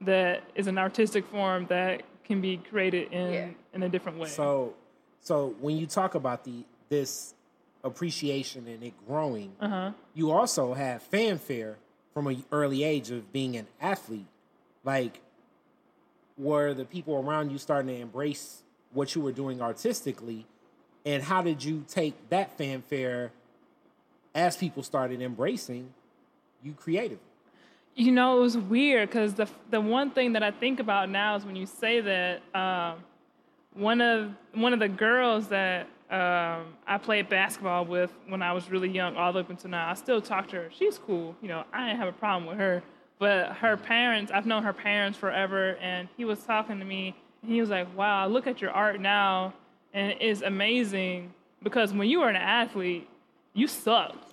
[0.00, 3.48] that is an artistic form that can be created in Yeah.
[3.74, 4.28] in a different way.
[4.28, 4.74] So,
[5.20, 7.34] so when you talk about the this
[7.84, 9.92] appreciation and it growing, uh-huh.
[10.14, 11.78] you also have fanfare
[12.14, 14.26] from an early age of being an athlete.
[14.84, 15.20] Like,
[16.36, 18.61] were the people around you starting to embrace
[18.92, 20.46] what you were doing artistically,
[21.04, 23.32] and how did you take that fanfare
[24.34, 25.92] as people started embracing
[26.62, 27.18] you creatively?
[27.94, 31.36] You know, it was weird because the the one thing that I think about now
[31.36, 33.04] is when you say that um,
[33.74, 38.70] one of one of the girls that um, I played basketball with when I was
[38.70, 40.70] really young, all the way up until now, I still talk to her.
[40.70, 41.34] She's cool.
[41.40, 42.82] You know, I didn't have a problem with her.
[43.18, 47.14] But her parents, I've known her parents forever, and he was talking to me,
[47.46, 49.52] he was like, "Wow, I look at your art now,
[49.92, 53.08] and it's amazing because when you were an athlete,
[53.54, 54.32] you sucked."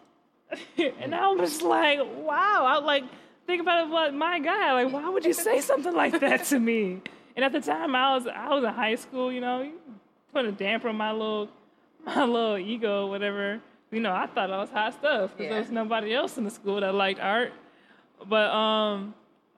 [0.78, 2.66] and I was just like, wow.
[2.66, 3.04] I like
[3.46, 6.60] think about it, what my God, like why would you say something like that to
[6.60, 7.02] me?
[7.36, 9.74] And at the time, I was I was in high school, you know, you
[10.34, 11.50] put a damper on my little
[12.06, 13.62] my little ego, whatever.
[13.92, 15.50] You know, I thought I was hot stuff because Yeah.
[15.52, 17.54] there was nobody else in the school that liked art.
[18.28, 19.14] But um,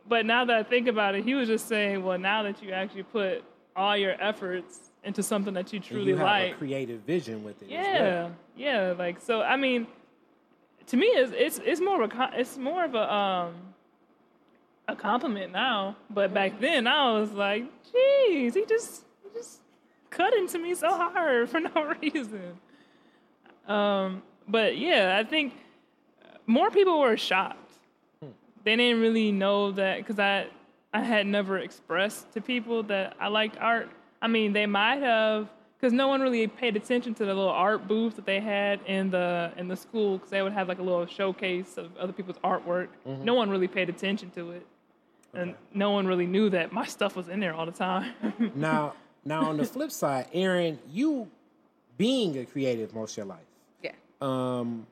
[0.08, 2.72] but now that I think about it, he was just saying, well, now that you
[2.72, 3.44] actually put
[3.76, 7.44] all your efforts into something that you And truly you have like, a creative vision
[7.44, 7.70] with it.
[7.70, 8.32] yeah, well.
[8.56, 8.94] yeah.
[8.98, 9.88] Like so, I mean,
[10.88, 13.54] to me, it's it's it's more of a it's more of a um
[14.88, 15.96] a compliment now.
[16.10, 19.62] But back then, I was like, "Jeez, he just he just
[20.10, 22.58] cut into me so hard for no reason."
[23.68, 25.54] Um, but yeah, I think
[26.46, 27.61] more people were shocked.
[28.64, 30.48] They didn't really know that because I
[30.94, 33.90] I had never expressed to people that I liked art.
[34.22, 37.88] I mean, they might have because no one really paid attention to the little art
[37.88, 40.84] booth that they had in the in the school because they would have like a
[40.84, 42.90] little showcase of other people's artwork.
[43.06, 44.66] No one really paid attention to it,
[45.34, 48.14] and no one really knew that my stuff was in there all the time.
[48.56, 48.94] now,
[49.26, 51.30] now on the flip side, Aaron, you
[51.98, 53.46] being a creative most of your life,
[53.82, 53.92] Yeah.
[54.22, 54.86] um,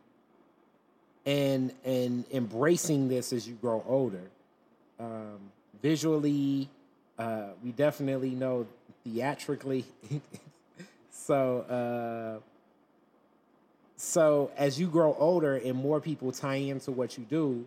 [1.30, 4.32] and and embracing this as you grow older,
[5.00, 5.39] um,
[5.80, 6.68] visually,
[7.20, 8.65] uh, we definitely know
[9.04, 9.86] theatrically.
[11.12, 12.39] so, uh,
[13.96, 17.63] so as you grow older and more people tie into what you do,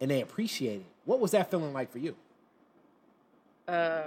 [0.00, 2.16] and they appreciate it, what was that feeling like for you?
[3.68, 4.04] Um,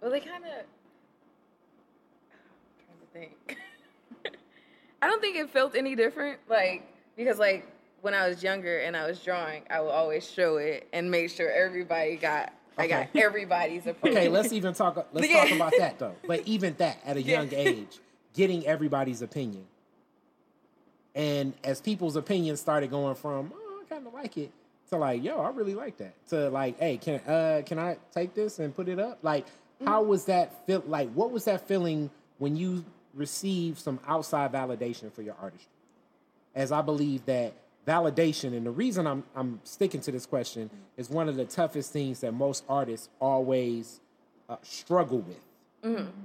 [0.00, 0.50] well, they kind of.
[2.84, 3.58] trying to think.
[5.02, 7.66] I don't think it felt any different, like because like
[8.00, 11.28] when I was younger and I was drawing, I would always show it and make
[11.30, 12.54] sure everybody got.
[12.80, 14.18] I got everybody's opinion.
[14.18, 15.08] Okay, let's even talk.
[15.12, 15.42] Let's Yeah.
[15.42, 16.14] talk about that though.
[16.28, 17.42] But even that, at a Yeah.
[17.42, 17.98] young age,
[18.34, 19.66] getting everybody's opinion,
[21.14, 24.52] and as people's opinions started going from, "Oh, I kind of like it,"
[24.90, 28.34] to like, "Yo, I really like that," to like, "Hey, can uh can I take
[28.34, 29.46] this and put it up?" Like,
[29.84, 30.84] how was that feel?
[30.86, 35.72] Like, what was that feeling when you received some outside validation for your artistry?
[36.58, 37.54] As I believe that
[37.86, 41.92] validation, and the reason I'm I'm sticking to this question is one of the toughest
[41.92, 44.00] things that most artists always
[44.48, 45.40] uh, struggle with.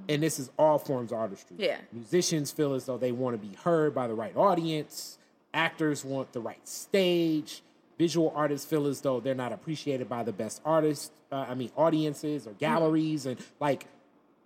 [0.10, 1.56] And this is all forms of artistry.
[1.60, 1.78] Yeah.
[1.94, 5.20] Musicians feel as though they want to be heard by the right audience.
[5.54, 7.62] Actors want the right stage.
[8.00, 11.12] Visual artists feel as though they're not appreciated by the best artists.
[11.32, 13.86] Uh, I mean, audiences or galleries, and like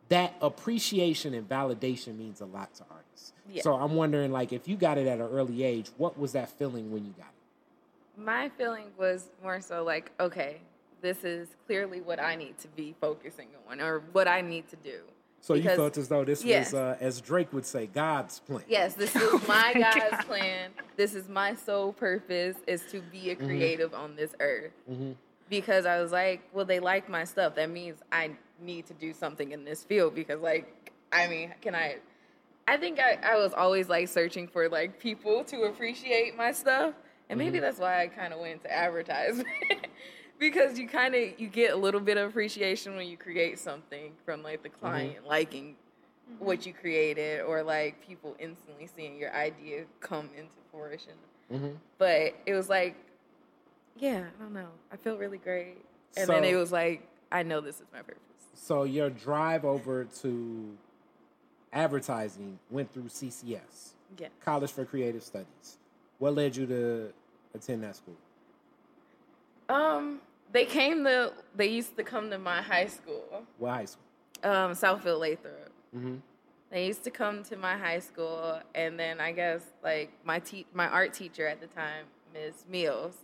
[0.09, 3.33] that appreciation and validation means a lot to artists.
[3.49, 3.61] Yeah.
[3.61, 6.49] So I'm wondering, like, if you got it at an early age, what was that
[6.49, 8.21] feeling when you got it?
[8.21, 10.57] My feeling was more so like, okay,
[11.01, 14.75] this is clearly what I need to be focusing on or what I need to
[14.77, 14.99] do.
[15.39, 16.73] So you felt as though this yes.
[16.73, 18.63] was, uh, as Drake would say, God's plan.
[18.67, 20.71] Yes, this is my God's plan.
[20.95, 24.71] This is my sole purpose is to be a creative on this earth.
[25.49, 27.55] Because I was like, well, they like my stuff.
[27.55, 28.31] That means I
[28.61, 31.97] need to do something in this field because, like, I mean, can I?
[32.67, 36.93] I think I, I was always like searching for like people to appreciate my stuff,
[37.29, 37.61] and maybe mm-hmm.
[37.65, 39.47] that's why I kind of went into advertisement
[40.39, 44.11] because you kind of you get a little bit of appreciation when you create something
[44.25, 44.79] from like the mm-hmm.
[44.79, 45.75] client liking
[46.31, 46.45] mm-hmm.
[46.45, 51.13] what you created or like people instantly seeing your idea come into fruition.
[51.97, 52.95] But it was like,
[53.99, 54.67] yeah, I don't know.
[54.91, 55.77] I felt really great.
[56.15, 58.21] And then it was like, I know this is my purpose.
[58.53, 60.77] So your drive over to
[61.73, 64.27] advertising went through CCS, Yeah.
[64.43, 65.77] College for Creative Studies.
[66.17, 67.13] What led you to
[67.53, 68.15] attend that school?
[69.69, 70.21] Um,
[70.51, 74.03] they came to, they used to come to my high school, What high school?
[74.43, 75.69] um, Southfield Lathrop.
[75.95, 76.15] Mm-hmm.
[76.69, 80.65] They used to come to my high school, and then I guess like my te-
[80.73, 83.15] my art teacher at the time, Miss Mills,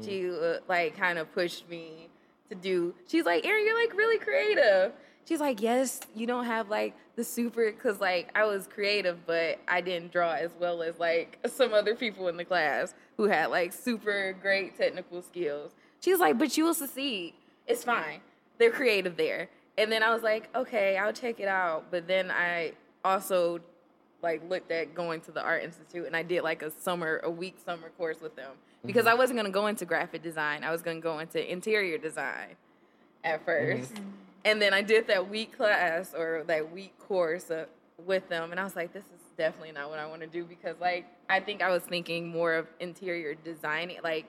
[0.00, 2.08] she uh, like kind of pushed me
[2.48, 2.94] to do.
[3.08, 4.92] She's like, Erin, you're like really creative.
[5.28, 9.58] She's like, yes, you don't have like the super, cause like I was creative, but
[9.68, 13.46] I didn't draw as well as like some other people in the class who had
[13.46, 15.72] like super great technical skills.
[16.00, 17.34] She's like, but you will succeed.
[17.66, 18.20] It's fine.
[18.58, 19.48] They're creative there.
[19.78, 21.86] And then I was like, okay, I'll check it out.
[21.90, 22.72] But then I
[23.04, 23.60] also
[24.22, 27.30] like looked at going to the art institute and I did like a summer, a
[27.30, 28.52] week summer course with them
[28.84, 29.10] because mm-hmm.
[29.10, 30.64] I wasn't gonna go into graphic design.
[30.64, 32.56] I was gonna go into interior design
[33.24, 33.82] at mm-hmm.
[33.82, 34.02] 1st
[34.44, 37.66] And then I did that week class or that week course uh,
[38.04, 40.44] with them, and I was like, this is definitely not what I want to do
[40.44, 44.26] because, like, I think I was thinking more of interior designing, like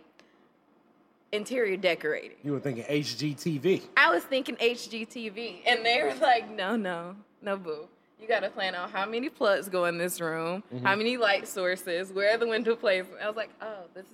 [1.32, 2.38] interior decorating.
[2.44, 3.82] You were thinking HGTV.
[3.98, 7.88] I was thinking HGTV, and they were like, no, no, no, boo.
[8.22, 10.98] You got to plan out how many plugs go in this room, how mm-hmm.
[11.00, 13.22] many light sources, where are the window placement.
[13.22, 14.12] I was like, oh, this is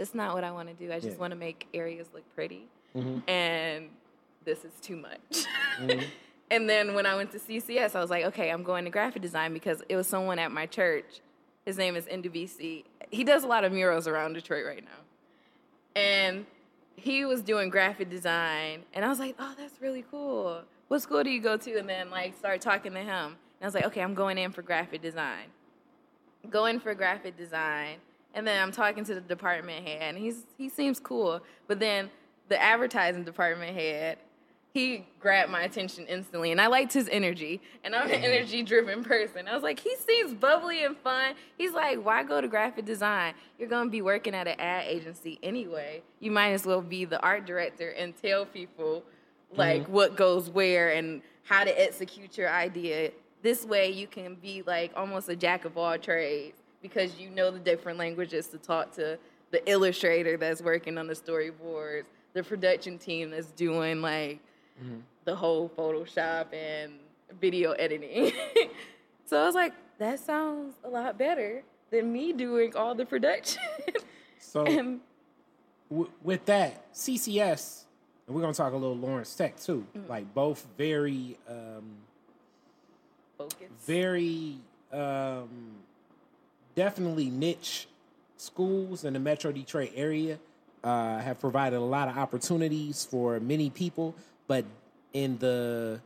[0.00, 0.90] this is not what I want to do.
[0.90, 1.20] I just Yeah.
[1.20, 3.28] want to make areas look pretty, mm-hmm.
[3.28, 3.90] and
[4.44, 5.46] this is too much.
[5.78, 6.00] Mm-hmm.
[6.50, 9.20] and then when I went to CCS, I was like, okay, I'm going to graphic
[9.20, 11.20] design because it was someone at my church.
[11.66, 12.84] His name is NDVC.
[13.10, 15.00] He does a lot of murals around Detroit right now
[15.96, 16.46] and
[16.96, 21.22] he was doing graphic design and i was like oh that's really cool what school
[21.22, 23.84] do you go to and then like start talking to him and i was like
[23.84, 25.46] okay i'm going in for graphic design
[26.48, 27.96] going for graphic design
[28.34, 32.10] and then i'm talking to the department head and he's he seems cool but then
[32.48, 34.18] the advertising department head
[34.72, 37.60] he grabbed my attention instantly and I liked his energy.
[37.82, 38.24] And I'm an mm-hmm.
[38.24, 39.48] energy driven person.
[39.48, 41.34] I was like, he seems bubbly and fun.
[41.58, 43.34] He's like, why go to graphic design?
[43.58, 46.02] You're gonna be working at an ad agency anyway.
[46.20, 49.02] You might as well be the art director and tell people
[49.52, 49.92] like mm-hmm.
[49.92, 53.10] what goes where and how to execute your idea.
[53.42, 57.50] This way you can be like almost a jack of all trades because you know
[57.50, 59.18] the different languages to talk to
[59.50, 64.40] the illustrator that's working on the storyboards, the production team that's doing like
[65.24, 66.92] the whole Photoshop and
[67.40, 68.32] video editing.
[69.26, 73.62] so I was like, that sounds a lot better than me doing all the production.
[74.38, 75.00] So and
[75.90, 77.84] w- with that, CCS,
[78.26, 79.86] and we're gonna talk a little Lawrence Tech too.
[80.08, 81.84] Like both very, um,
[83.36, 83.68] focus.
[83.84, 84.56] very
[84.92, 85.48] um,
[86.74, 87.88] definitely niche
[88.36, 90.38] schools in the Metro Detroit area
[90.82, 94.14] uh, have provided a lot of opportunities for many people,
[94.46, 94.64] but
[95.12, 96.00] in the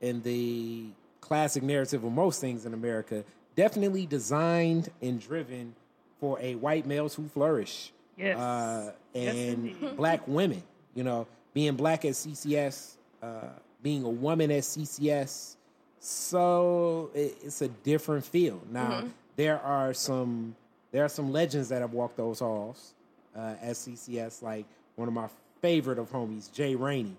[0.00, 0.86] in the
[1.20, 3.24] classic narrative of most things in America,
[3.56, 5.74] definitely designed and driven
[6.18, 7.92] for a white males who flourish.
[8.16, 8.38] Yes.
[8.38, 9.96] Uh, and indeed.
[9.96, 10.62] black women,
[10.94, 13.48] you know, being black at CCS, uh,
[13.82, 15.56] being a woman at CCS,
[15.98, 18.60] so it, it's a different feel.
[18.70, 19.04] Now
[19.40, 20.54] there are some
[20.92, 22.92] there are some legends that have walked those halls
[23.34, 24.66] uh, at CCS, like
[24.96, 25.28] one of my
[25.62, 27.16] favorite of homies, Jay Rainey.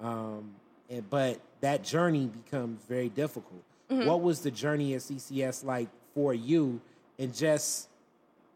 [0.00, 0.50] Um,
[0.90, 3.62] and, but that journey becomes very difficult.
[3.88, 6.80] What was the journey at CCS like for you,
[7.16, 7.88] and just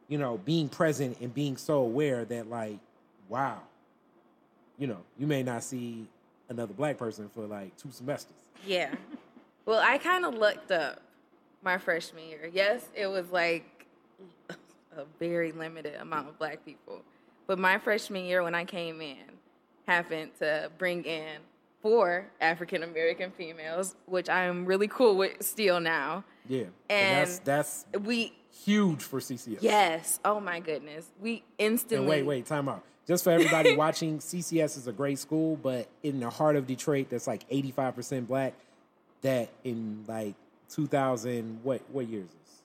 [0.08, 2.80] you know being present and being so aware that like,
[3.28, 3.60] wow,
[4.78, 6.08] you know, you may not see
[6.48, 8.34] another black person for like two semesters.
[8.66, 8.92] Yeah.
[9.64, 11.00] Well, I kind of looked up
[11.62, 12.50] my freshman year.
[12.52, 13.86] Yes, it was like
[14.96, 17.02] a very limited amount of black people.
[17.46, 19.16] But my freshman year, when I came in,
[19.86, 21.38] happened to bring in
[21.82, 26.24] four African American females, which I am really cool with still now.
[26.48, 28.32] Yeah, And that's that's We,
[28.64, 29.58] huge for CCS.
[29.60, 31.06] yes, oh my goodness.
[31.20, 31.98] We instantly.
[31.98, 32.84] And wait, wait, time out.
[33.06, 37.08] Just for everybody watching, CCS is a great school, but in the heart of Detroit,
[37.10, 38.54] that's like 85% black.
[39.22, 40.34] That in like
[40.70, 42.62] 2000, what what year is this?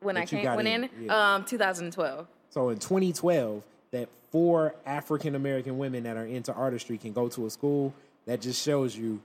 [0.00, 1.34] When I that you came, went in, in, yeah.
[1.34, 2.26] um, 2012.
[2.50, 7.46] So in 2012, that four African American women that are into artistry can go to
[7.46, 7.94] a school.
[8.26, 9.20] That just shows you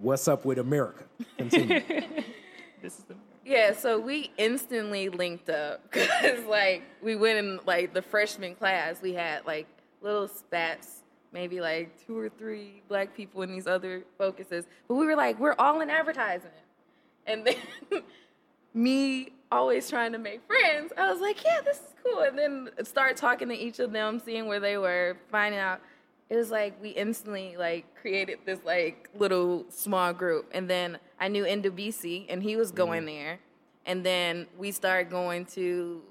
[0.00, 1.04] what's up with America.
[1.36, 1.82] Continue.
[2.80, 7.92] This is the Yeah, so we instantly linked up because like we went in like
[7.92, 9.02] the freshman class.
[9.02, 9.66] We had like
[10.00, 10.97] little spats,
[11.32, 15.38] maybe like two or three black people in these other focuses, but we were like
[15.38, 16.50] we're all in advertising,
[17.26, 17.56] and then
[18.74, 20.92] me always trying to make friends.
[20.96, 24.20] I was like, yeah, this is cool, and then start talking to each of them,
[24.20, 25.80] seeing where they were, finding out.
[26.30, 31.28] It was like we instantly like created this like little small group, and then I
[31.28, 32.76] knew NWBC, and he was mm-hmm.
[32.76, 33.40] going there,
[33.86, 36.02] and then we started going to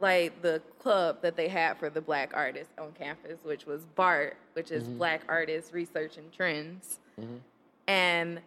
[0.00, 4.36] like the club that they had for the black artists on campus, which was BART,
[4.52, 4.98] which is mm-hmm.
[4.98, 6.98] Black Artists Research and Trends.
[7.20, 7.36] Mm-hmm.
[7.86, 8.40] And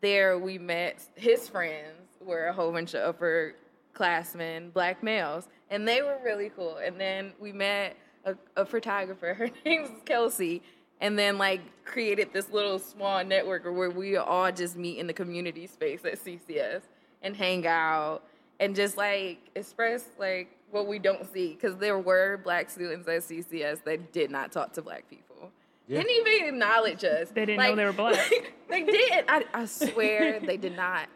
[0.00, 6.02] there we met his friends were a whole bunch of upperclassmen, black males, and they
[6.02, 6.76] were really cool.
[6.78, 9.34] And then we met a, a photographer.
[9.38, 10.62] Her name name's Kelsey.
[11.02, 15.14] And then like created this little small network where we all just meet in the
[15.14, 16.82] community space at CCS
[17.22, 18.22] and hang out
[18.58, 23.22] and just like express like what we don't see because there were black students at
[23.22, 25.50] CCS that did not talk to black people.
[25.90, 26.02] Yeah.
[26.02, 27.30] Didn't even acknowledge us.
[27.30, 28.30] They didn't know they were black.
[28.68, 29.24] they did.
[29.26, 31.08] I, I swear they did not.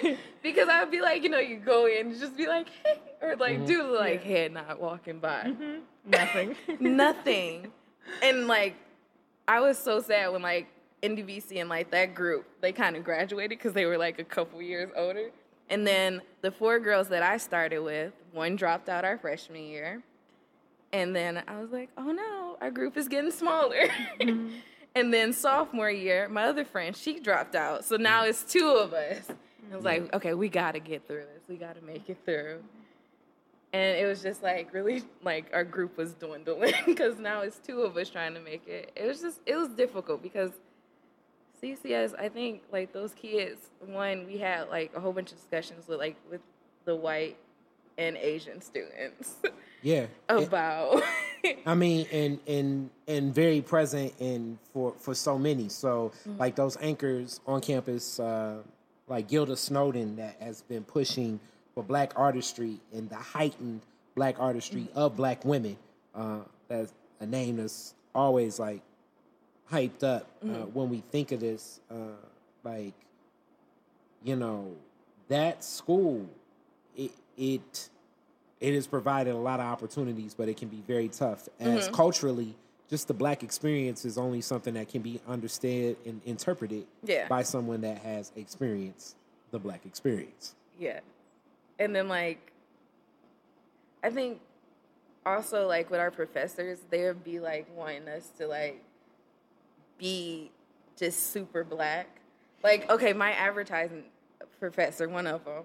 [0.42, 3.34] because I'd be like, you know, you go in and just be like, hey, or
[3.34, 3.66] like mm-hmm.
[3.66, 5.46] do like head not walking by.
[5.48, 5.80] Mm-hmm.
[6.08, 6.56] Nothing.
[6.78, 7.72] Nothing.
[8.22, 8.76] And like,
[9.48, 10.68] I was so sad when like
[11.02, 14.62] NDVC and like that group, they kind of graduated because they were like a couple
[14.62, 15.30] years older.
[15.72, 20.02] And then the four girls that I started with, one dropped out our freshman year.
[20.92, 23.88] And then I was like, oh no, our group is getting smaller.
[24.20, 24.50] Mm-hmm.
[24.94, 27.86] and then sophomore year, my other friend, she dropped out.
[27.86, 28.28] So now mm.
[28.28, 29.26] it's two of us.
[29.72, 31.48] I was like, okay, we gotta get through this.
[31.48, 32.62] We gotta make it through.
[33.72, 37.80] And it was just like really like our group was dwindling because now it's two
[37.80, 38.92] of us trying to make it.
[38.94, 40.52] It was just it was difficult because
[41.62, 45.86] CCS, I think like those kids, one, we had like a whole bunch of discussions
[45.86, 46.40] with like with
[46.84, 47.36] the white
[47.98, 49.34] and Asian students
[49.82, 50.06] Yeah.
[50.28, 51.02] about
[51.66, 55.68] I mean, and and and very present in for for so many.
[55.68, 58.58] So like those anchors on campus, uh,
[59.08, 61.40] like Gilda Snowden, that has been pushing
[61.74, 63.80] for black artistry and the heightened
[64.14, 65.76] black artistry of black women.
[66.14, 68.82] Uh, that's a name that's always like
[69.70, 71.80] hyped up uh, when we think of this.
[71.90, 71.94] Uh,
[72.64, 72.94] like,
[74.22, 74.72] you know,
[75.28, 76.28] that school,
[76.96, 77.88] it it
[78.60, 81.48] it has provided a lot of opportunities, but it can be very tough.
[81.58, 82.54] As culturally,
[82.88, 87.26] just the black experience is only something that can be understood and interpreted Yeah.
[87.26, 89.16] by someone that has experienced
[89.50, 90.54] the black experience.
[90.78, 91.00] Yeah.
[91.78, 92.52] And then like
[94.04, 94.40] I think
[95.26, 98.82] also like with our professors, they would be like wanting us to like
[100.02, 100.50] be
[100.98, 102.08] just super black.
[102.62, 104.04] Like, okay, my advertising
[104.58, 105.64] professor, one of them,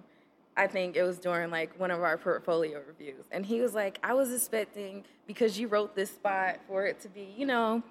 [0.56, 4.00] I think it was during like one of our portfolio reviews, and he was like,
[4.04, 7.84] "I was expecting because you wrote this spot for it to be, you know."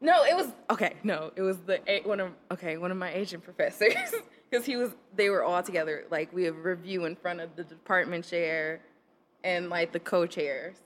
[0.00, 0.94] No, it was okay.
[1.04, 3.94] No, it was the one of okay one of my Asian professors
[4.50, 6.04] because he was they were all together.
[6.10, 8.80] Like we have review in front of the department chair
[9.44, 10.76] and like the co-chairs,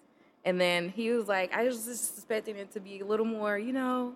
[0.44, 3.58] and then he was like, "I was just expecting it to be a little more,
[3.58, 4.14] you know,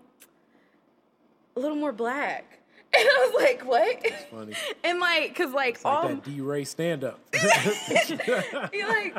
[1.56, 2.44] a little more black."
[2.92, 4.52] And I was like, "What?" funny.
[4.84, 7.20] And like, cause like It's like all that D-Ray stand-up.
[8.72, 9.16] you like,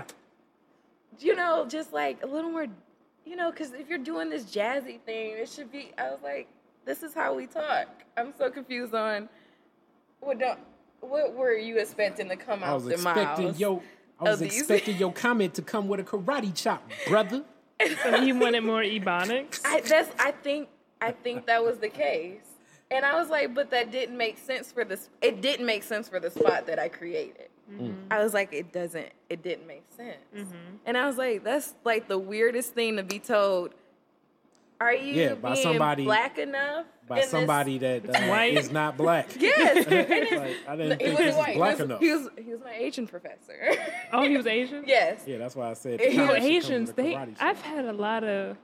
[1.19, 2.67] you know, just like a little more,
[3.25, 5.91] you know, because if you're doing this jazzy thing, it should be.
[5.97, 6.49] I was like,
[6.85, 7.87] this is how we talk.
[8.17, 9.29] I'm so confused on
[10.19, 10.59] what don't,
[10.99, 13.59] what were you expecting to come I out was the expecting mouths?
[13.59, 13.81] yo,
[14.19, 17.43] I was of these- expecting your comment to come with a karate chop, brother.
[18.03, 19.61] so he wanted more ebonics.
[19.63, 20.09] I, that's.
[20.19, 20.67] I think.
[21.01, 22.41] I think that was the case.
[22.91, 25.09] And I was like, but that didn't make sense for this.
[25.21, 27.47] It didn't make sense for the spot that I created.
[28.11, 29.07] I was like, it doesn't.
[29.29, 30.51] It didn't make sense.
[30.85, 33.71] And I was like, that's like the weirdest thing to be told.
[34.81, 36.85] Are you Yeah, by being somebody- black enough?
[37.07, 38.57] By in this- somebody that uh, white.
[38.57, 39.29] is not black.
[39.39, 41.55] Yes, Like, I didn't he think wasn't was white.
[41.55, 41.99] black he was, enough.
[42.01, 43.75] He was he was my Asian professor.
[44.11, 44.83] oh, he was Asian.
[44.87, 45.21] yes.
[45.27, 46.01] Yeah, that's why I said.
[46.01, 47.15] You the know, So comment should come Asians, they.
[47.39, 48.57] I've had a lot of,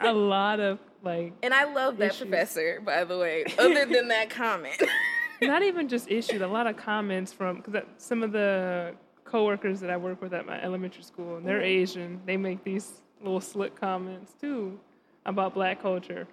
[0.08, 2.28] a lot of like, And I love that Issues.
[2.28, 3.44] professor, by the way.
[3.58, 4.80] Other than that comment.
[5.42, 6.40] not even just issues.
[6.40, 8.94] A lot of comments from because some of the
[9.24, 11.82] coworkers that I work with at my elementary school, and they're mm-hmm.
[11.82, 12.20] Asian.
[12.26, 14.78] They make these little slick comments too
[15.24, 16.26] about black culture,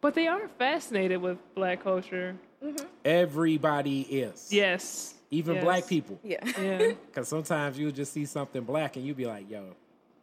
[0.00, 2.36] but they are fascinated with black culture.
[2.62, 2.86] Mm-hmm.
[3.04, 4.48] Everybody is.
[4.52, 5.64] Yes, Even yes.
[5.64, 6.18] black people.
[6.24, 6.44] yeah.
[6.60, 6.92] Yeah.
[7.06, 9.76] Because sometimes you'll just see something black and you'll be like, yo,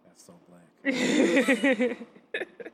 [0.05, 1.97] that's so black.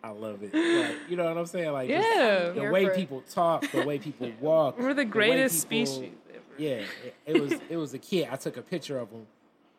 [0.04, 0.54] I love it.
[0.54, 1.72] Like, you know what I'm saying?
[1.72, 2.50] Like, just yeah.
[2.50, 4.80] the way for- people talk, the way people walk.
[4.80, 6.40] We're the way greatest people- species ever.
[6.58, 8.28] Yeah, it, it was it was a kid.
[8.32, 9.28] I took a picture of him.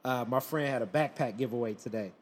[0.04, 2.12] Uh, my friend had a backpack giveaway today,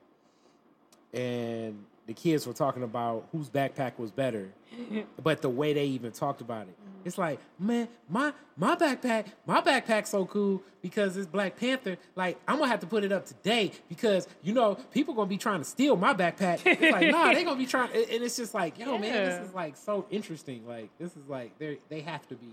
[1.13, 4.49] and the kids were talking about whose backpack was better.
[5.23, 9.61] but the way they even talked about it, it's like, man, my my backpack, my
[9.61, 11.99] backpack's so cool because it's Black Panther.
[12.17, 15.39] Like, I'm gonna have to put it up today because you know people gonna be
[15.39, 16.63] trying to steal my backpack.
[16.67, 19.55] It's like, nah, they gonna be trying, and it's just like, yo, man, this is
[19.55, 20.67] like so interesting.
[20.67, 22.51] Like, this is like they they have to be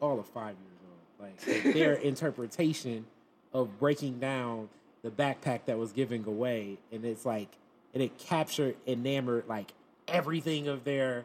[0.00, 0.80] all of five years
[1.20, 1.28] old.
[1.28, 3.04] Like their interpretation
[3.52, 4.70] of breaking down
[5.02, 7.50] the backpack that was giving away, and it's like,
[7.94, 9.72] and it captured, enamored like
[10.08, 11.24] everything of their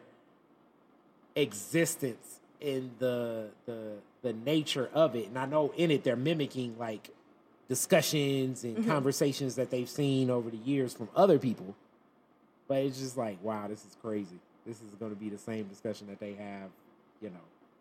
[1.34, 5.28] existence in the the the nature of it.
[5.28, 7.10] And I know in it they're mimicking like
[7.68, 8.90] discussions and Mm-hmm.
[8.90, 11.74] conversations that they've seen over the years from other people.
[12.68, 14.38] But it's just like, wow, this is crazy.
[14.66, 16.70] This is going to be the same discussion that they have,
[17.22, 17.36] you know,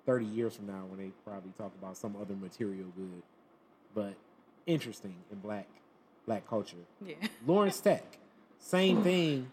[0.06, 3.24] 30 years from now when they probably talk about some other material good.
[3.96, 4.14] But
[4.68, 5.68] interesting in black
[6.28, 6.78] black culture.
[7.06, 7.16] Yeah.
[7.46, 8.04] Lawrence Tech,
[8.66, 9.52] same thing,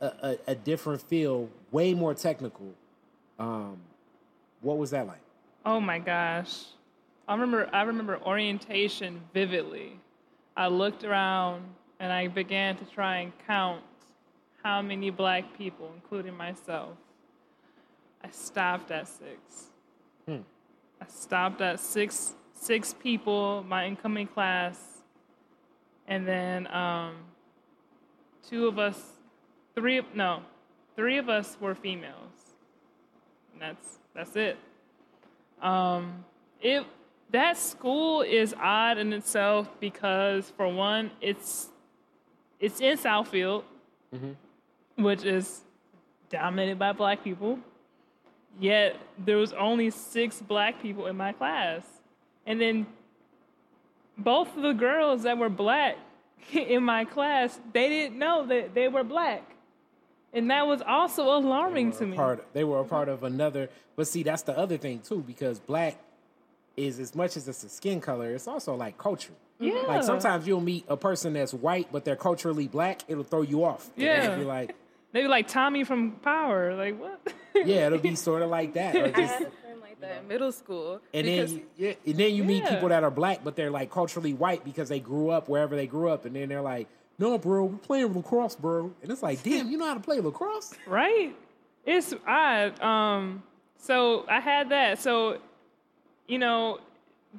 [0.00, 2.72] a, a, a different feel, way more technical.
[3.36, 3.78] Um,
[4.60, 5.20] what was that like?
[5.66, 6.62] Oh my gosh.
[7.26, 9.98] I remember I remember orientation vividly.
[10.56, 11.64] I looked around
[11.98, 13.82] and I began to try and count
[14.62, 16.96] how many black people, including myself.
[18.22, 19.70] I stopped at six.
[20.28, 20.42] Hmm.
[21.00, 25.02] I stopped at six six people, my incoming class,
[26.06, 27.16] and then um,
[28.48, 29.00] two of us,
[29.74, 30.42] three no,
[30.96, 32.54] three of us were females.
[33.52, 34.58] And that's that's it.
[35.60, 36.24] Um,
[36.60, 36.84] it
[37.30, 41.68] that school is odd in itself because for one, it's
[42.60, 43.64] it's in Southfield,
[44.96, 45.62] which is
[46.30, 47.58] dominated by black people.
[48.60, 51.82] Yet there was only six black people in my class,
[52.46, 52.86] and then
[54.16, 55.96] both of the girls that were black
[56.52, 59.42] in my class, they didn't know that they were black,
[60.32, 62.16] and that was also alarming to me.
[62.16, 63.70] Part, they were a part of another.
[63.96, 65.98] But see, that's the other thing too, because black
[66.76, 69.32] is as much as it's a skin color, it's also like culture.
[69.60, 69.74] Yeah.
[69.86, 73.02] Like sometimes you'll meet a person that's white, but they're culturally black.
[73.06, 73.88] It'll throw you off.
[73.96, 74.36] Yeah.
[74.36, 74.74] Be like,
[75.14, 76.74] Maybe like Tommy from Power.
[76.74, 77.32] Like what?
[77.54, 78.96] yeah, it'll be sort of like that.
[78.96, 79.52] Or just, had a friend
[80.00, 81.00] like that in middle school.
[81.12, 82.74] and because- then, you, yeah, and then you meet Yeah.
[82.74, 85.86] people that are black, but they're like culturally white because they grew up wherever they
[85.86, 86.86] grew up, and then they're like,
[87.18, 90.20] "No, bro, we're playing lacrosse, bro," and it's like, "Damn, you know how to play
[90.20, 91.34] lacrosse?" right?
[91.86, 92.80] It's odd.
[92.80, 93.42] Um,
[93.76, 94.98] so I had that.
[94.98, 95.38] So,
[96.26, 96.80] you know,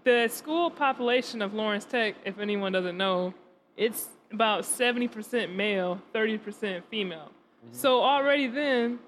[0.03, 3.33] the school population of Lawrence Tech, if anyone doesn't know,
[3.77, 7.31] it's about 70% male, 30% female.
[7.71, 8.99] So already then,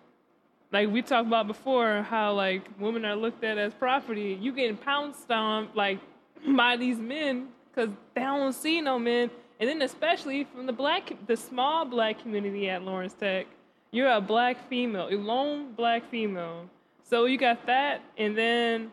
[0.72, 4.38] like we talked about before, how like women are looked at as property.
[4.39, 5.99] You getting pounced on like
[6.55, 9.30] by these men because they don't see no men.
[9.59, 13.47] And then especially from the black, the small black community at Lawrence Tech,
[13.91, 16.70] you're a black female, a lone black female.
[17.03, 18.91] So you got that, and then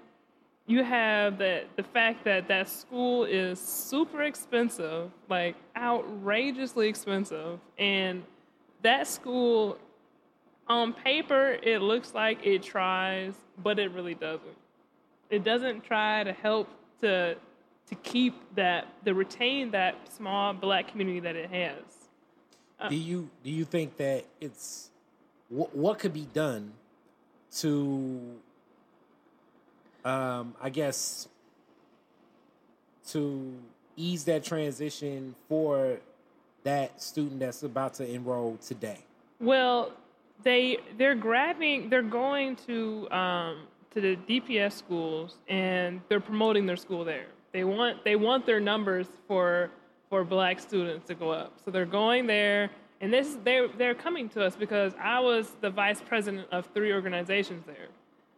[0.66, 8.22] you have the the fact that that school is super expensive, like outrageously expensive, and
[8.82, 9.78] that school
[10.68, 14.56] on paper it looks like it tries, but it really doesn't.
[15.30, 16.68] It doesn't try to help
[17.00, 17.36] to
[17.88, 21.82] to keep that to retain that small black community that it has.
[22.88, 24.90] do you do you think that it's
[25.48, 26.72] what, what could be done
[27.52, 28.20] to
[30.04, 31.28] um i guess
[33.06, 33.52] to
[33.96, 35.98] ease that transition for
[36.64, 38.98] that student that's about to enroll today
[39.40, 39.92] Well,
[40.42, 46.76] they they're grabbing they're going to um, to the DPS schools and they're promoting their
[46.76, 47.26] school there.
[47.52, 49.70] They want they want their numbers for
[50.10, 51.58] for black students to go up.
[51.64, 52.70] So they're going there
[53.00, 56.92] and this they they're coming to us because I was the vice president of three
[56.92, 57.88] organizations there.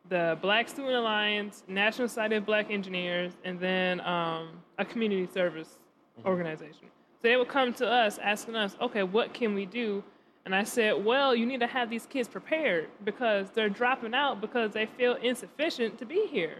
[0.08, 5.80] The Black Student Alliance, National Society of Black Engineers, and then um, a community service
[6.24, 6.88] organization.
[7.16, 10.04] So they would come to us asking us, okay, what can we do?
[10.46, 14.40] And I said, well, you need to have these kids prepared because they're dropping out
[14.40, 16.58] because they feel insufficient to be here.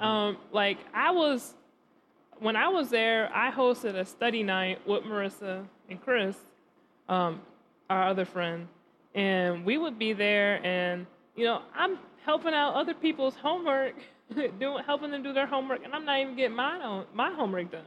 [0.00, 1.54] Um, like I was,
[2.40, 6.36] when I was there, I hosted a study night with Marissa and Chris,
[7.08, 7.40] um,
[7.88, 8.66] our other friend,
[9.14, 13.94] and we would be there, and you know, I'm helping out other people's homework,
[14.34, 17.70] doing helping them do their homework, and I'm not even getting my own my homework
[17.72, 17.84] done.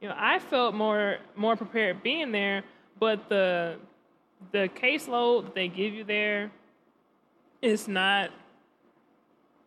[0.00, 2.62] You know, I felt more more prepared being there,
[2.98, 3.76] but the
[4.50, 6.50] the caseload they give you there
[7.60, 8.30] is not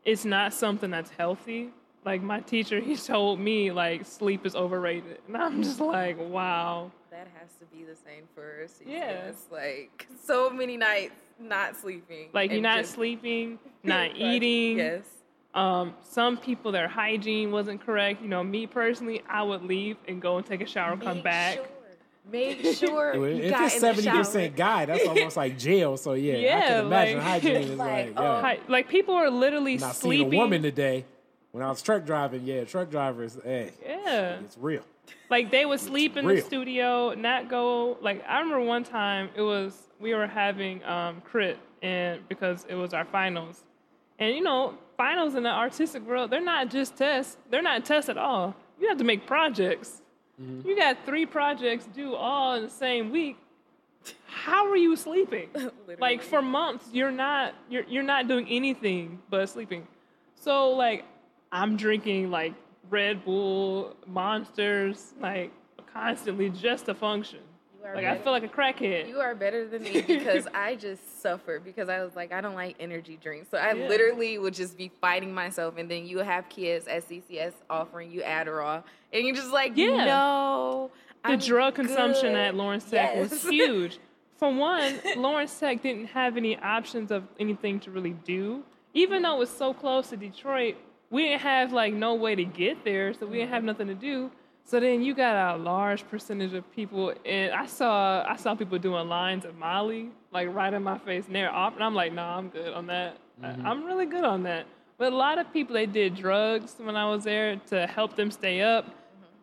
[0.04, 1.72] it's not something that's healthy.
[2.06, 6.92] Like my teacher, he told me like sleep is overrated, and I'm just like, wow.
[7.10, 8.86] That has to be the same for CCS.
[8.86, 9.32] Yeah.
[9.50, 12.30] Like so many nights not sleeping.
[12.34, 14.78] Like you're not just- sleeping, not Like, eating.
[14.78, 15.04] Yes.
[15.54, 18.22] Um, some people their hygiene wasn't correct.
[18.22, 21.24] You know, me personally, I would leave and go and take a shower, come Make
[21.24, 21.54] back.
[21.56, 21.66] Sure.
[22.32, 25.96] Make sure you if got it's in the seventy percent guy that's almost like jail
[25.98, 28.42] so yeah, i can imagine like- hygiene is Like, like, oh, yeah.
[28.42, 30.32] Hi- Like people are literally and i sleeping.
[30.32, 31.06] seen a woman today
[31.52, 34.40] when i was truck driving yeah truck drivers hey Yeah.
[34.40, 34.82] it's real
[35.30, 37.98] Like they would sleep in the studio, not go.
[38.02, 42.74] Like I remember one time it was we were having um, crit and because it
[42.76, 43.64] was our finals,
[44.18, 47.38] And you know, finals in the artistic world, they're not just tests.
[47.52, 48.56] They're not tests at all.
[48.80, 50.02] You have to make projects.
[50.42, 50.68] Mm-hmm.
[50.68, 53.38] You got three projects due all in the same week.
[54.28, 55.50] How are you sleeping?
[56.00, 59.88] like for months, you're not you're you're not doing anything but sleeping.
[60.36, 61.06] So like
[61.52, 62.54] I'm drinking like
[62.90, 65.52] Red Bull, Monsters, like
[65.92, 67.40] constantly just to function.
[67.94, 69.08] Like I feel like a crackhead.
[69.08, 72.56] You are better than me because I just suffer because I was like, I don't
[72.56, 73.50] like energy drinks.
[73.50, 73.88] So I Yeah.
[73.88, 75.76] literally would just be fighting myself.
[75.78, 78.84] And then you have kids at CCS offering you Adderall.
[79.14, 80.06] And you're just like, Yeah.
[80.06, 80.92] no.
[81.24, 84.00] the I'm drug consumption good." at Lawrence Tech was huge.
[84.38, 88.64] For one, Lawrence Tech didn't have any options of anything to really do.
[88.94, 90.76] Even though it was so close to Detroit,
[91.10, 93.68] we didn't have like no way to get there, so we didn't have mm-hmm.
[93.68, 94.32] nothing to do.
[94.68, 98.80] So then you got a large percentage of people, and I saw I saw people
[98.80, 102.12] doing lines of Molly like right in my face, and they're off, and I'm like,
[102.14, 103.18] nah, I'm good on that.
[103.44, 104.66] I- I'm really good on that.
[104.98, 108.32] But a lot of people they did drugs when I was there to help them
[108.32, 108.86] stay up.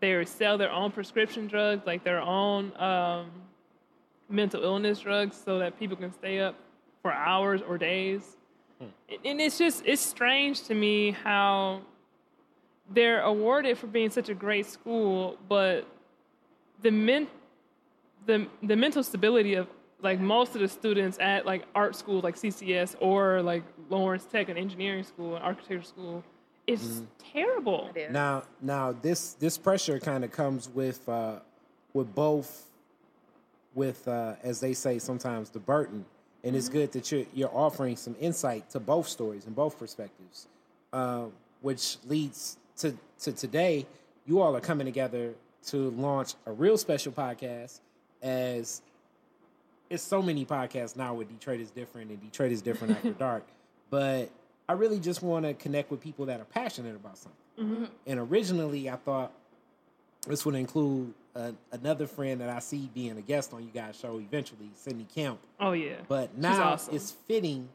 [0.00, 3.30] They would sell their own prescription drugs, like their own um,
[4.28, 6.56] mental illness drugs, so that people can stay up
[7.02, 8.36] for hours or days.
[9.24, 11.82] And it's just it's strange to me how
[12.90, 15.86] they're awarded for being such a great school, but
[16.82, 17.28] the men
[18.26, 19.68] the the mental stability of
[20.00, 24.48] like most of the students at like art schools like CCS or like Lawrence Tech
[24.48, 26.24] and engineering school and architecture school
[26.66, 27.02] is
[27.32, 27.90] terrible.
[27.94, 28.12] It is.
[28.12, 31.40] Now, now this this pressure kind of comes with uh,
[31.92, 32.66] with both,
[33.74, 36.04] with uh, as they say sometimes the burden,
[36.44, 40.46] and it's good that you're you're offering some insight to both stories and both perspectives,
[40.92, 41.24] uh,
[41.60, 43.86] which leads to to today.
[44.26, 45.34] You all are coming together
[45.66, 47.80] to launch a real special podcast
[48.22, 48.82] as
[49.90, 53.46] it's so many podcasts now where Detroit is different and Detroit is different after dark.
[53.90, 54.30] But
[54.68, 57.88] I really just want to connect with people that are passionate about something.
[58.06, 59.32] And originally, I thought
[60.26, 63.96] this would include uh, another friend that I see being a guest on you guys'
[63.96, 65.38] show eventually, Sydney Kemp.
[65.60, 65.96] Oh yeah.
[66.08, 66.94] But now awesome.
[66.94, 67.68] it's fitting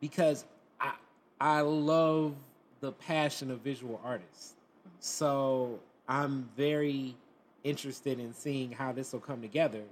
[0.00, 0.44] because
[0.80, 0.94] I
[1.40, 2.34] I love
[2.82, 4.54] the passion of visual artists.
[4.98, 5.78] So
[6.08, 7.14] I'm very
[7.62, 9.84] interested in seeing how this will come together.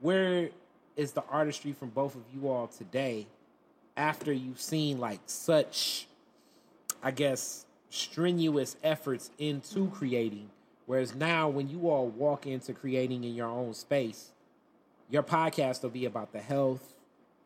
[0.00, 0.50] Where
[0.96, 3.26] is the artistry from both of you all today
[3.96, 6.06] after you've seen like such
[7.02, 10.50] I guess strenuous efforts into creating
[10.86, 14.32] whereas now when you all walk into creating in your own space
[15.10, 16.94] your podcast will be about the health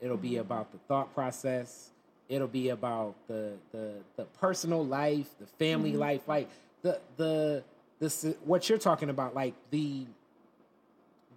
[0.00, 0.40] it'll be mm-hmm.
[0.40, 1.90] about the thought process
[2.28, 6.00] it'll be about the the, the personal life the family mm-hmm.
[6.00, 6.48] life like
[6.82, 7.62] the the
[7.98, 10.04] the what you're talking about like the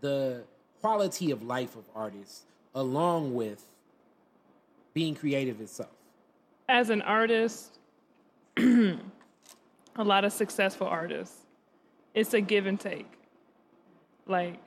[0.01, 0.43] the
[0.81, 2.43] quality of life of artists
[2.75, 3.63] along with
[4.93, 5.89] being creative itself
[6.71, 7.79] as an artist,
[8.57, 8.97] a
[9.97, 11.45] lot of successful artists,
[12.13, 13.11] it's a give and take.
[14.25, 14.57] Like,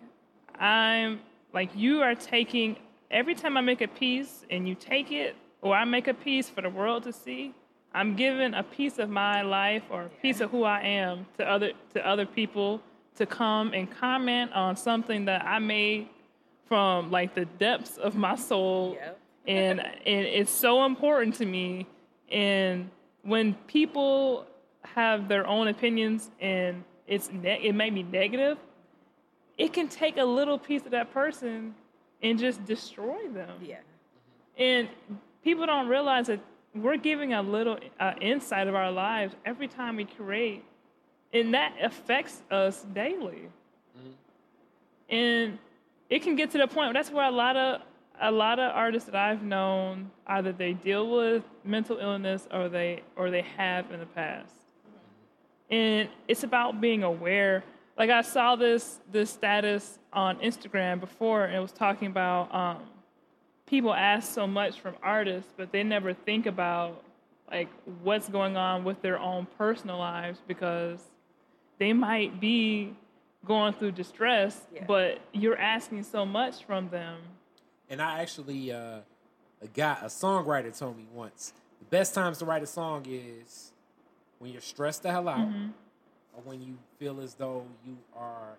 [0.58, 1.20] I'm
[1.54, 2.76] like, you are taking
[3.10, 5.34] every time I make a piece and you take it,
[5.64, 7.54] or I make a piece for the world to see,
[7.94, 11.48] I'm giving a piece of my life or a piece of who I am to
[11.50, 12.80] other to other people
[13.16, 16.08] to come and comment on something that I made
[16.68, 19.18] from like the depths of my soul Yep.
[19.46, 21.86] and and it's so important to me
[22.30, 22.90] and
[23.22, 24.46] when people
[24.82, 28.58] have their own opinions and it's ne- it may be negative
[29.56, 31.74] it can take a little piece of that person
[32.22, 33.76] and just destroy them Yeah.
[34.58, 34.88] and
[35.45, 36.40] people don't realize that
[36.74, 40.64] we're giving a little uh, insight of our lives every time we create
[41.32, 43.49] and that affects us daily
[45.09, 45.59] and
[46.11, 47.80] it can get to the point that's where a lot of
[48.20, 53.03] a lot of artists that I've known either they deal with mental illness or they
[53.16, 54.55] or they have in the past.
[55.70, 57.64] And it's about being aware.
[57.99, 62.82] Like I saw this this status on Instagram before and it was talking about um,
[63.74, 67.02] people ask so much from artists but they never think about
[67.50, 67.68] like
[68.04, 71.00] what's going on with their own personal lives because
[71.78, 72.94] they might be
[73.44, 74.84] going through distress Yeah.
[74.86, 77.18] but you're asking so much from them
[77.90, 79.00] And I actually, uh,
[79.60, 83.72] a guy, a songwriter told me once, the best times to write a song is
[84.38, 85.48] when you're stressed the hell out,
[86.34, 88.54] or when you feel as though you are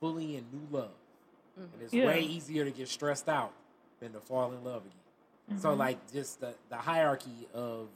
[0.00, 0.96] fully in new love.
[1.56, 2.06] And it's Yeah.
[2.06, 3.52] way easier to get stressed out
[4.04, 5.58] than to fall in love again.
[5.58, 5.80] So mm-hmm.
[5.80, 7.88] like just the, the hierarchy of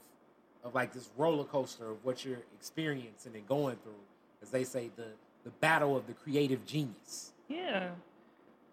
[0.63, 3.93] of like this roller coaster of what you're experiencing and going through,
[4.41, 5.07] as they say, the
[5.43, 7.31] the battle of the creative genius.
[7.47, 7.89] Yeah.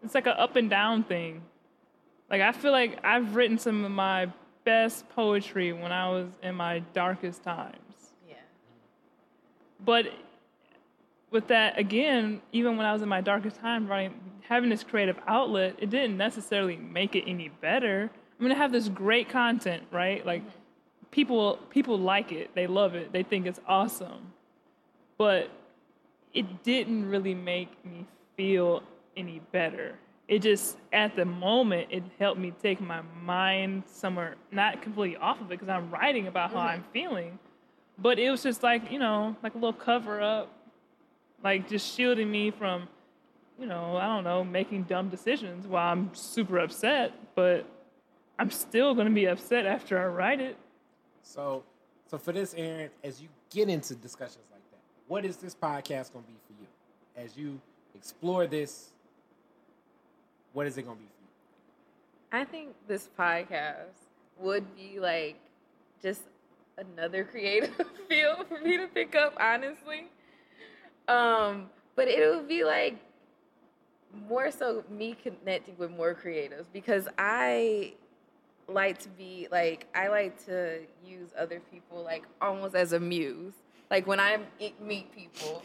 [0.02, 1.42] It's like an up and down thing.
[2.30, 4.28] Like I feel like I've written some of my
[4.64, 7.76] best poetry when I was in my darkest times.
[8.28, 8.34] Yeah.
[9.84, 10.06] But
[11.30, 14.14] with that, again, even when I was in my darkest time, writing,
[14.48, 18.10] having this creative outlet, it didn't necessarily make it any better.
[18.38, 20.24] I'm gonna have this great content, right?
[20.24, 20.42] Like
[21.10, 24.32] people people like it, they love it, they think it's awesome.
[25.18, 25.50] But
[26.34, 28.06] it didn't really make me
[28.36, 28.82] feel
[29.16, 29.94] any better.
[30.28, 35.40] It just at the moment it helped me take my mind somewhere not completely off
[35.40, 37.38] of it because I'm writing about how I'm feeling.
[37.98, 40.52] But it was just like, you know, like a little cover up,
[41.42, 42.88] like just shielding me from,
[43.58, 47.66] you know, I don't know, making dumb decisions while I'm super upset, but
[48.38, 50.56] I'm still gonna be upset after I write it.
[51.22, 51.64] So,
[52.06, 54.78] so for this, Aaron, as you get into discussions like that,
[55.08, 56.66] what is this podcast going to be for you?
[57.16, 57.60] As you
[57.94, 58.92] explore this,
[60.52, 62.40] what is it going to be for you?
[62.40, 64.06] I think this podcast
[64.38, 65.36] would be like
[66.00, 66.22] just
[66.78, 67.74] another creative
[68.08, 70.06] field for me to pick up, honestly.
[71.08, 72.96] Um, but it would be like
[74.28, 77.94] more so me connecting with more creatives because I
[78.68, 83.54] like to be like I like to use other people like almost as a muse.
[83.90, 84.38] Like when I
[84.80, 85.62] meet people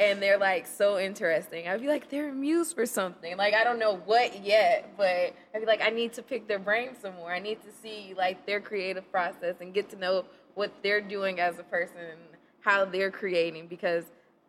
[0.00, 3.36] and they're like so interesting, I'd be like they're a muse for something.
[3.36, 6.58] Like I don't know what yet, but I'd be like I need to pick their
[6.58, 7.32] brain some more.
[7.32, 11.40] I need to see like their creative process and get to know what they're doing
[11.40, 12.20] as a person and
[12.60, 14.04] how they're creating because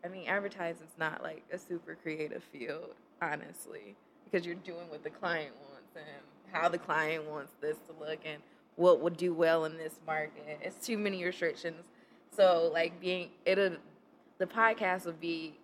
[0.05, 5.09] I mean advertising's not like a super creative field, honestly, because you're doing what the
[5.09, 8.41] client wants and how the client wants this to look and
[8.75, 10.59] what would do well in this market.
[10.61, 11.85] It's too many restrictions.
[12.31, 13.77] So like being it'll
[14.37, 15.57] the podcast will be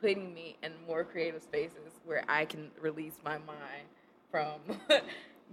[0.00, 3.86] putting me in more creative spaces where I can release my mind
[4.30, 4.60] from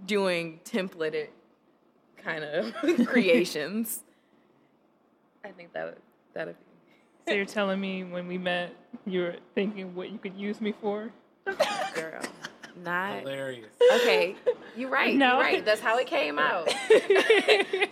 [0.06, 1.28] doing templated
[2.16, 2.72] kind of
[3.06, 4.04] creations.
[5.44, 6.02] I think that would
[6.34, 6.71] that'd be
[7.26, 8.74] So you're telling me when we met,
[9.06, 11.10] you were thinking what you could use me for?
[11.94, 12.22] girl.
[12.82, 13.70] Not Hilarious.
[13.96, 14.34] okay.
[14.76, 15.14] You're right.
[15.14, 15.32] No.
[15.34, 15.64] You're right.
[15.64, 16.68] That's how it came out.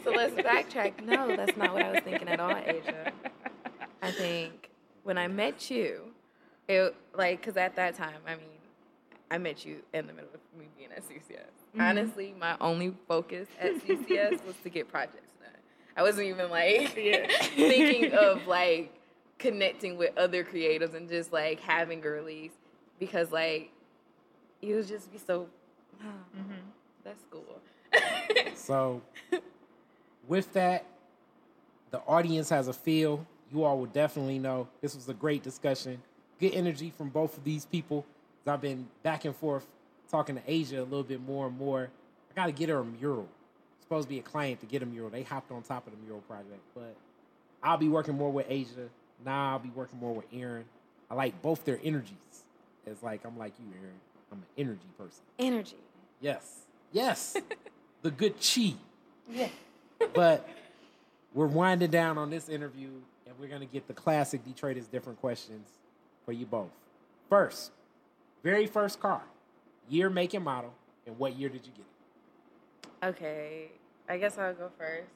[0.04, 1.04] so let's backtrack.
[1.04, 3.12] No, that's not what I was thinking at all, Asia.
[4.02, 4.70] I think
[5.04, 6.04] when I met you,
[6.68, 8.44] it like because at that time, I mean,
[9.30, 11.36] I met you in the middle of me being at CCS.
[11.36, 11.80] Mm-hmm.
[11.82, 15.50] Honestly, my only focus at CCS was to get projects done.
[15.96, 17.26] I wasn't even like Yeah.
[17.54, 18.94] thinking of like
[19.40, 22.52] connecting with other creatives and just like having a release
[23.00, 23.72] because like
[24.60, 25.48] you would just be so.
[26.00, 26.52] Mm-hmm.
[27.04, 27.60] That's cool.
[28.54, 29.02] So,
[30.28, 30.84] with that,
[31.90, 33.26] the audience has a feel.
[33.50, 36.00] You all will definitely know this was a great discussion.
[36.38, 38.06] Good energy from both of these people
[38.46, 39.66] I've been back and forth
[40.10, 41.90] talking to Asia a little bit more and more.
[42.30, 43.28] I got to get her a mural.
[43.82, 45.10] Supposed to be a client to get a mural.
[45.10, 46.94] They hopped on top of the mural project, but
[47.62, 48.88] I'll be working more with Asia.
[49.24, 50.64] Now I'll be working more with Aaron.
[51.10, 52.16] I like both their energies.
[52.86, 54.00] It's like I'm like you, Aaron.
[54.32, 55.22] I'm an energy person.
[55.38, 55.76] Energy.
[56.20, 56.66] Yes.
[56.92, 57.36] Yes.
[58.02, 58.74] the good chi.
[59.28, 59.48] Yeah.
[60.14, 60.48] But
[61.34, 62.88] we're winding down on this interview
[63.26, 65.68] and we're going to get the classic Detroit is different questions
[66.24, 66.70] for you both.
[67.28, 67.70] First,
[68.42, 69.22] very first car,
[69.88, 70.72] year, make, and model,
[71.06, 73.06] and what year did you get it?
[73.06, 73.68] Okay.
[74.08, 75.08] I guess I'll go first.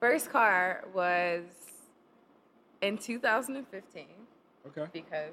[0.00, 1.42] First car was
[2.82, 4.06] in 2015
[4.66, 4.86] Okay.
[4.92, 5.32] because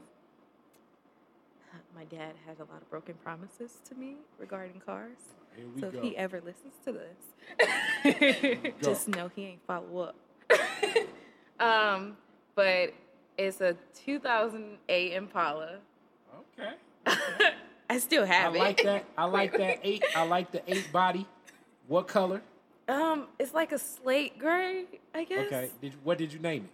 [1.96, 5.18] my dad had a lot of broken promises to me regarding cars.
[5.56, 5.98] Here we So go.
[5.98, 10.16] if he ever listens to this, just know he ain't follow up.
[11.60, 12.18] um,
[12.56, 12.94] but
[13.38, 13.76] it's a
[14.06, 15.80] 2008 Impala.
[16.60, 16.74] okay.
[17.90, 18.60] I still I have it.
[18.60, 19.06] I like that.
[19.18, 20.04] I like that eight.
[20.16, 21.28] I like the eight body.
[21.88, 22.42] What color?
[22.88, 25.48] Um, it's like a slate gray, I guess.
[25.48, 25.70] Okay.
[25.82, 26.70] Did what did you name it?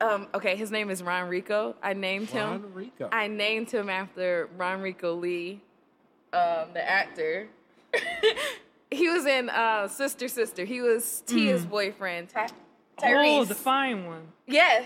[0.00, 1.76] Um, okay, his name is Ron Rico.
[1.82, 2.50] I named him.
[2.50, 3.08] Ron Rico.
[3.12, 5.60] I named him after RonReaco Lee,
[6.32, 7.48] um, the actor.
[8.90, 10.64] he was in uh, Sister Sister.
[10.64, 12.48] He was Tia's boyfriend, Ty-
[12.98, 13.40] Tyrese.
[13.40, 14.22] Oh, the fine one.
[14.46, 14.84] Yes.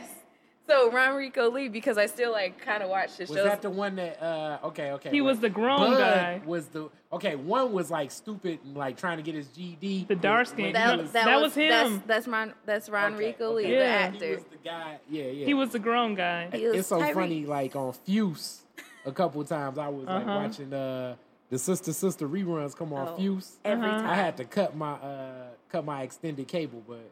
[0.68, 3.44] So RonReaco Lee, because I still like kind of watch the Was shows.
[3.44, 4.22] that the one that?
[4.22, 5.10] uh Okay, okay.
[5.10, 5.28] He wait.
[5.30, 6.42] was the grown Bud guy.
[6.44, 7.36] Was the okay?
[7.36, 10.06] One was like stupid and like trying to get his GD.
[10.08, 10.58] The dark skin.
[10.58, 11.70] When he That- was- that was him.
[11.70, 12.54] That's, that's Ron.
[12.66, 13.66] That's Ron okay, Rico okay.
[13.66, 14.10] Lee, Yeah.
[14.10, 14.98] the He was the guy.
[15.08, 15.46] Yeah, yeah.
[15.46, 16.50] He was the grown guy.
[16.52, 17.14] He was it's so Tyrese.
[17.14, 17.46] funny.
[17.46, 18.60] Like on Fuse,
[19.06, 20.40] a couple times I was like Uh-huh.
[20.42, 21.16] watching uh
[21.50, 23.56] the Sister Sister reruns come on Oh, Fuse.
[23.64, 24.00] Every Uh-huh.
[24.02, 24.06] time.
[24.10, 27.10] I had to cut my uh cut my extended cable, but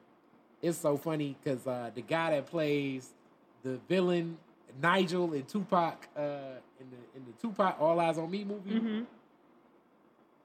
[0.60, 3.12] it's so funny because uh, the guy that plays
[3.66, 4.38] the villain
[4.80, 6.20] Nigel in Tupac uh,
[6.80, 8.78] in the in the Tupac All Eyez on Me movie.
[8.78, 9.00] hmm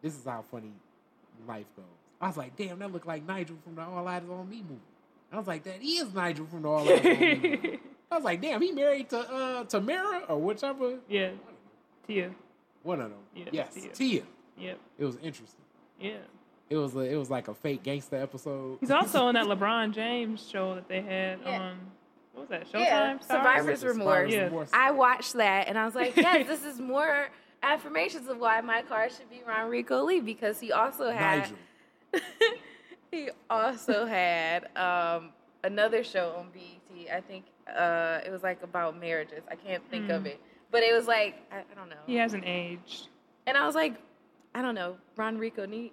[0.01, 0.71] This is how funny
[1.47, 1.85] life goes.
[2.19, 4.81] I was like, damn, that looked like Nigel from the All Eyez on Me movie.
[5.31, 7.79] I was like, that is Nigel from the All Eyez on Me movie.
[8.11, 11.31] I was like, damn, he married to uh Tamera or whichever Yeah.
[12.07, 12.31] Tia.
[12.83, 13.19] one of them.
[13.35, 13.91] Yeah, yes, Tia.
[13.93, 14.23] Tia.
[14.57, 14.79] Yep.
[14.99, 15.61] It was interesting.
[15.99, 16.17] Yeah.
[16.69, 18.77] It was a, it was like a fake gangster episode.
[18.79, 21.61] He's also on that LeBron James show that they had Yeah.
[21.61, 21.77] on.
[22.33, 22.67] What was that?
[22.67, 22.79] Showtime.
[22.79, 23.25] Yeah, Stars?
[23.27, 24.31] Survivor's Survivor's Remorse.
[24.31, 24.43] Yeah.
[24.45, 24.69] Remorse.
[24.73, 27.29] I watched that and I was like, yes, this is more
[27.63, 31.51] affirmations of why my car should be RonReaco Lee because he also had
[32.13, 32.27] Nigel.
[33.11, 35.29] he also had um,
[35.63, 37.13] another show on BET.
[37.13, 39.43] I think uh, it was like about marriages.
[39.49, 40.39] I can't think of it,
[40.71, 41.95] but it was like I, I don't know.
[42.05, 43.07] He hasn't aged.
[43.47, 43.95] And I was like,
[44.53, 45.67] I don't know, RonReaco.
[45.67, 45.91] Ne-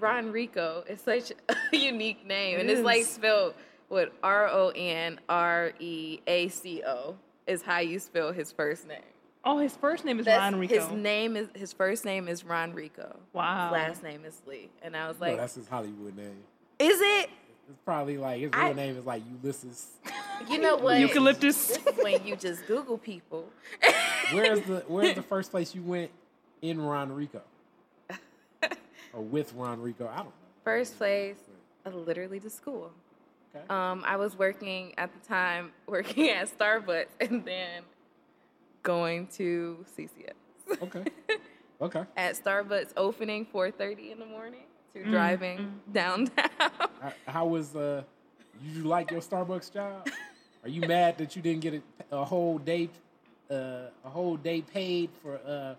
[0.00, 3.54] RonReaco is such a unique name, It and it's like spelled
[3.88, 7.16] what R O N R E A C O
[7.46, 8.98] is how you spell his first name.
[9.44, 10.68] Oh, his first name is That's- RonReaco.
[10.68, 13.16] His name is his first name is RonReaco.
[13.32, 13.64] Wow.
[13.68, 16.36] His last name is Lee, and I was no, like, that's his Hollywood name.
[16.78, 17.30] is it?
[17.70, 19.88] It's probably like his real I- name is like Ulysses.
[20.48, 20.98] You know what?
[21.00, 21.66] Eucalyptus.
[21.68, 23.48] This is when you just Google people.
[24.32, 26.10] Where's the Where's the first place you went
[26.62, 27.40] in RonReaco?
[29.12, 30.08] or with RonReaco?
[30.08, 30.32] I don't know.
[30.64, 31.36] First place,
[31.86, 32.92] uh, literally to school.
[33.54, 33.64] Okay.
[33.70, 37.82] Um, I was working at the time, working at Starbucks, and then
[38.82, 40.32] going to CCS.
[40.82, 41.04] Okay.
[41.80, 42.02] Okay.
[42.16, 46.50] at Starbucks opening 4:30 in the morning to Mm, driving downtown.
[47.00, 48.02] How, how was uh?
[48.60, 50.08] You like your Starbucks job?
[50.64, 51.82] Are you mad that you didn't get a,
[52.16, 52.90] a whole day,
[53.48, 53.54] uh,
[54.04, 55.74] a whole day paid for uh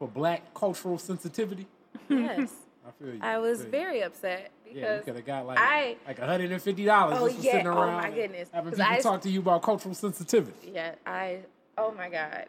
[0.00, 1.68] for Black cultural sensitivity?
[2.10, 2.50] yes,
[2.88, 3.20] I feel you.
[3.22, 3.70] I was feel you.
[3.70, 7.26] very upset Yeah, you could have got like I- like hundred and fifty dollars Oh,
[7.28, 7.52] just for yeah.
[7.52, 8.48] sitting Oh, around my goodness.
[8.52, 10.72] having people I- talk to you about cultural sensitivity.
[10.72, 11.40] yeah, I
[11.78, 12.46] oh my god.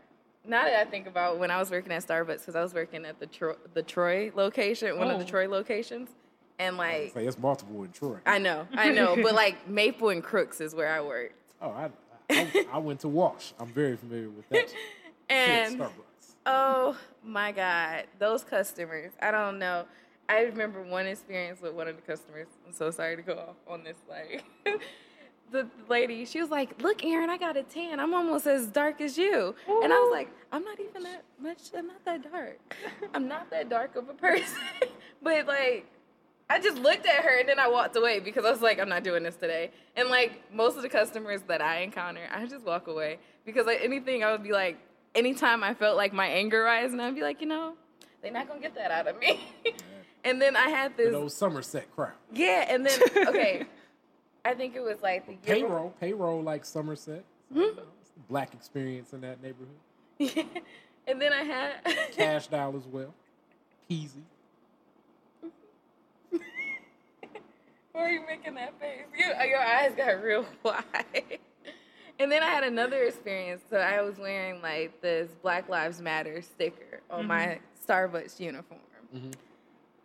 [0.48, 3.06] Now that I think about when I was working at Starbucks, because I was working
[3.06, 5.28] at the Tro- the Troy location, one of the Oh.
[5.28, 6.10] Troy locations,
[6.60, 8.18] and like Say it's multiple in Troy.
[8.26, 11.90] I know, I know, but like Maple and Crooks is where I worked, oh, I,
[12.30, 13.52] I I went to Walsh.
[13.60, 14.74] I'm very familiar with that.
[15.30, 15.92] and Starbucks.
[16.48, 19.12] Oh my God, those customers.
[19.22, 19.86] I don't know.
[20.28, 22.48] I remember one experience with one of the customers.
[22.66, 23.98] I'm so sorry to go off on this.
[24.10, 24.44] Like,
[25.52, 28.00] the lady, she was like, Look, Erin, I got a tan.
[28.00, 29.56] I'm almost as dark as you.
[29.68, 32.60] And I was like, I'm not even that much, I'm not that dark.
[33.14, 34.58] I'm not that dark of a person.
[35.22, 35.86] but like,
[36.50, 38.90] I just looked at her and then I walked away because I was like, I'm
[38.90, 39.72] not doing this today.
[39.96, 43.80] And like most of the customers that I encounter, I just walk away because like
[43.82, 44.78] anything I would be like,
[45.14, 47.76] anytime I felt like my anger rising, I'd be like, you know,
[48.22, 49.40] they're not gonna get that out of me.
[50.26, 52.12] and then I had For this, those Somerset crowd.
[52.34, 53.66] yeah, and then okay,
[54.44, 57.24] I think it was like the year Payroll, payroll like Somerset.
[57.56, 57.80] Mm-hmm.
[58.28, 59.78] Black experience in that neighborhood.
[60.18, 60.44] Yeah.
[61.08, 61.72] And then I had
[62.18, 63.14] Cash doll as well.
[63.88, 64.24] Peasy.
[67.92, 69.06] Why are you making that face?
[69.16, 71.40] You, uh, your eyes got real wide.
[72.18, 73.62] And then I had another experience.
[73.70, 77.28] So I was wearing like this Black Lives Matter sticker on mm-hmm.
[77.28, 78.80] my Starbucks uniform.
[79.16, 79.30] Mm-hmm.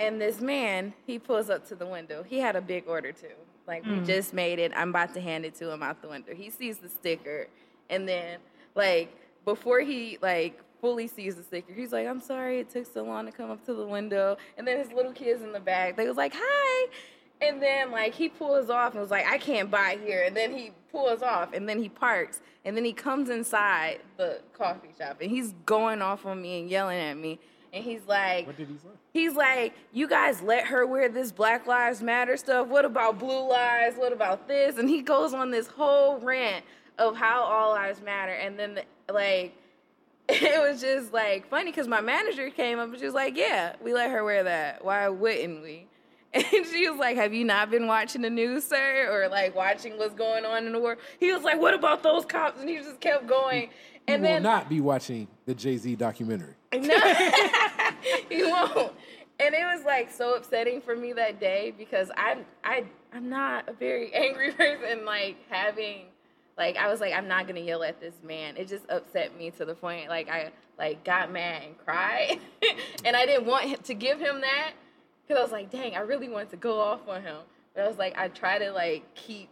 [0.00, 2.22] And this man, he pulls up to the window.
[2.22, 3.28] He had a big order too.
[3.66, 4.04] Like we hmm.
[4.04, 4.72] just made it.
[4.74, 6.34] I'm about to hand it to him out the window.
[6.34, 7.48] He sees the sticker,
[7.90, 8.38] and then
[8.74, 13.04] like before he like fully sees the sticker, he's like, "I'm sorry, it took so
[13.04, 15.96] long to come up to the window." And then his little kids in the back,
[15.96, 16.88] they was like, "Hi."
[17.42, 20.24] And then like he pulls off and was like, I can't buy here.
[20.24, 24.40] And then he pulls off and then he parks and then he comes inside the
[24.52, 27.38] coffee shop and he's going off on me and yelling at me.
[27.72, 28.88] And he's like, What did he say?
[29.12, 32.66] he's like, you guys let her wear this Black Lives Matter stuff.
[32.68, 33.96] What about blue lives?
[33.96, 34.76] What about this?
[34.78, 36.64] And he goes on this whole rant
[36.98, 38.32] of how all lives matter.
[38.32, 38.80] And then
[39.12, 39.54] like
[40.28, 43.74] it was just like funny because my manager came up and she was like, "Yeah,
[43.82, 44.84] we let her wear that.
[44.84, 45.86] Why wouldn't we?"
[46.32, 49.98] And she was like, "Have you not been watching the news, sir, or like watching
[49.98, 52.76] what's going on in the world?" He was like, "What about those cops?" And he
[52.76, 53.70] just kept going.
[54.06, 56.54] And will then not be watching the Jay Z documentary.
[56.78, 57.00] no,
[58.28, 58.92] he won't.
[59.40, 63.68] And it was like so upsetting for me that day because I'm I I'm not
[63.68, 65.04] a very angry person.
[65.04, 66.02] Like having
[66.56, 68.56] like I was like I'm not gonna yell at this man.
[68.56, 72.38] It just upset me to the point like I like got mad and cried,
[73.04, 74.72] and I didn't want to give him that
[75.26, 77.38] because I was like, dang, I really wanted to go off on him.
[77.74, 79.48] But I was like, I try to like keep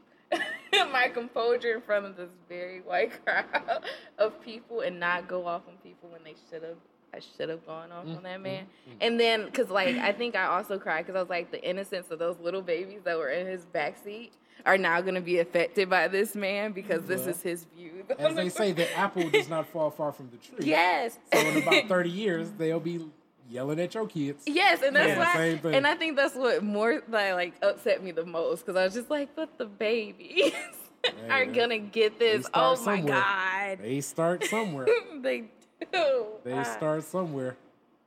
[0.92, 3.84] my composure in front of this very white crowd
[4.18, 6.76] of people and not go off on people when they should have.
[7.14, 8.64] I should have gone off on that man.
[8.64, 8.90] Mm-hmm.
[8.90, 8.98] Mm-hmm.
[9.02, 12.10] And then, because like, I think I also cried because I was like, the innocence
[12.10, 14.30] of those little babies that were in his backseat
[14.66, 18.04] are now going to be affected by this man because this is his view.
[18.18, 20.68] As they say, the apple does not fall far from the tree.
[20.68, 21.18] yes.
[21.32, 23.06] So in about 30 years, they'll be
[23.48, 24.44] yelling at your kids.
[24.46, 28.10] Yes, and that's Yeah, why, and I think that's what more that like upset me
[28.10, 30.52] the most because I was just like, but the babies
[31.30, 32.46] are gonna get this.
[32.52, 33.14] Oh my somewhere.
[33.14, 34.86] god, They start somewhere.
[35.22, 35.44] they.
[36.44, 37.56] they start somewhere.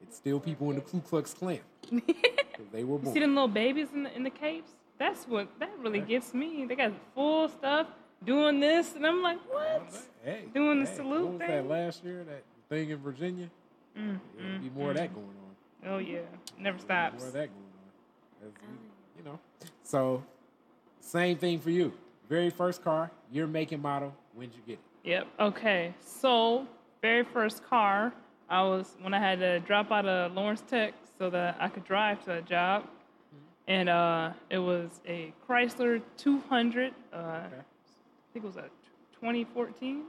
[0.02, 1.60] It's still people in the Ku Klux Klan.
[2.72, 3.08] they were born.
[3.08, 4.72] You See them little babies in the in the capes?
[4.98, 6.66] That's what that really gets me.
[6.66, 7.88] They got full stuff
[8.24, 9.92] doing this, and I'm like, what?
[10.24, 12.24] Hey, Doing the salute was that last year?
[12.24, 13.50] That thing in Virginia?
[13.98, 15.94] Mm, There'll be more of that going on.
[15.94, 16.20] Oh yeah,
[16.60, 17.26] never More stops.
[17.26, 18.48] of that going on.
[18.48, 18.78] As we-
[19.24, 19.40] you know.
[19.84, 20.24] So,
[21.00, 21.94] same thing for you.
[22.30, 24.14] Very first car, your make and model.
[24.36, 25.10] When'd you get it?
[25.10, 25.28] Yep.
[25.40, 25.94] Okay.
[26.00, 26.68] So
[27.02, 28.14] very first car,
[28.50, 31.86] I was when I had to drop out of Lawrence Tech so that I could
[31.86, 32.86] drive to a job,
[33.68, 36.94] and uh, it was a Chrysler 200.
[37.14, 37.44] Uh, I
[38.34, 38.70] think it was a
[39.20, 40.04] 2014.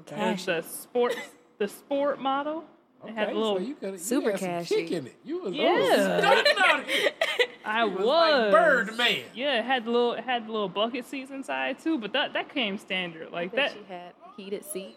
[0.00, 0.14] Okay.
[0.16, 1.16] And the sport,
[1.58, 2.64] the sport model.
[3.06, 3.56] It had a Okay, little.
[3.58, 4.74] so you could Super you had some cashy.
[4.74, 5.16] kick in it.
[5.24, 5.78] You was Yeah.
[5.78, 6.18] yeah.
[6.18, 7.10] stunting out here.
[7.64, 9.24] I was was, like Birdman.
[9.34, 12.78] Yeah, it had little it had little bucket seats inside too, but that that came
[12.78, 13.72] standard like that.
[13.72, 14.96] she had heated seats.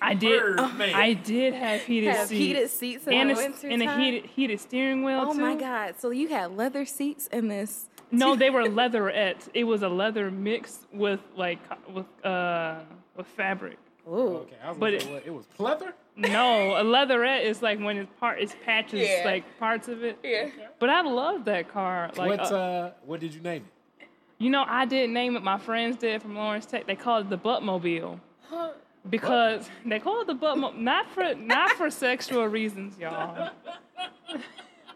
[0.00, 0.40] I did.
[0.56, 0.94] Birdman.
[0.94, 2.38] I did have heated Have seats.
[2.38, 5.40] heated seats in and the a, winter and a heated heated steering wheel Oh too.
[5.40, 5.94] my god!
[5.98, 7.88] So you had leather seats in this?
[8.10, 9.48] No, they were leatherette.
[9.54, 11.58] It was a leather mix with like
[11.92, 12.80] with uh
[13.16, 13.78] with fabric.
[14.08, 14.38] Ooh.
[14.38, 15.92] Okay, I was But gonna it- say, what, it was pleather.
[16.16, 19.22] No, a leatherette is like when it's part it's patches Yeah.
[19.24, 20.18] like parts of it.
[20.24, 20.48] Yeah.
[20.80, 22.10] But I love that car.
[22.16, 23.64] Like what uh, uh, what did you name
[24.00, 24.06] it?
[24.38, 25.42] you know, I didn't name it.
[25.42, 26.86] My friends did from Lawrence Tech.
[26.86, 28.18] They called it the Buttmobile.
[29.08, 33.50] Because they call it the butt mo- not for not for sexual reasons, y'all.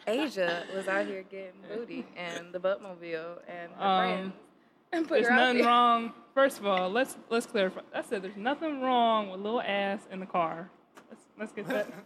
[0.07, 4.33] Asia was out here getting booty and the buttmobile and her Um,
[4.91, 5.09] friends.
[5.09, 5.67] Put There's her nothing there.
[5.67, 6.13] wrong.
[6.35, 7.81] First of all, let's let's clarify.
[7.95, 10.69] I said there's nothing wrong with little ass in the car.
[11.11, 11.87] Let's, let's get that.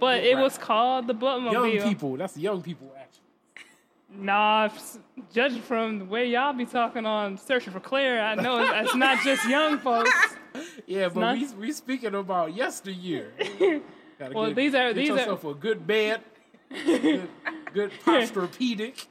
[0.00, 2.16] But it was called the Young people.
[2.16, 3.22] That's the young people action.
[4.16, 4.68] Nah,
[5.32, 8.94] judging from the way y'all be talking on searching for Claire, I know it's, it's
[8.94, 10.10] not just young folks.
[10.86, 13.32] Yeah, but not- we we speaking about yesteryear.
[14.32, 16.20] Well, get, these are- get these are- yourself a good bed,
[16.70, 17.28] good,
[17.72, 19.06] good posturepedic.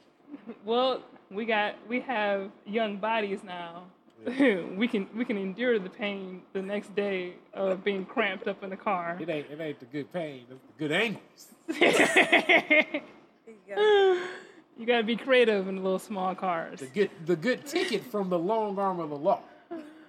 [0.64, 3.84] Well, we got we have young bodies now.
[4.24, 8.70] we can we can endure the pain the next day of being cramped up in
[8.70, 9.18] the car.
[9.20, 10.46] It ain't it ain't the good pain.
[10.50, 11.48] It's the good angles.
[14.78, 16.80] You gotta be creative in the little small cars.
[16.80, 19.40] The good the good ticket from the long arm of the law.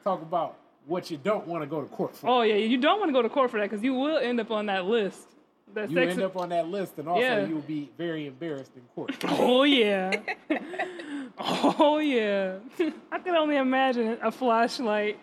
[0.04, 0.58] Talk about
[0.88, 2.28] what you don't want to go to court for.
[2.30, 4.40] Oh yeah, you don't want to go to court for that because you will end
[4.40, 5.28] up on that list.
[5.74, 7.46] That you sex- end up on that list, and also Yeah.
[7.46, 9.16] you'll be very embarrassed in court.
[9.28, 10.20] Oh yeah.
[11.38, 12.58] oh yeah.
[13.12, 15.20] I can only imagine a flashlight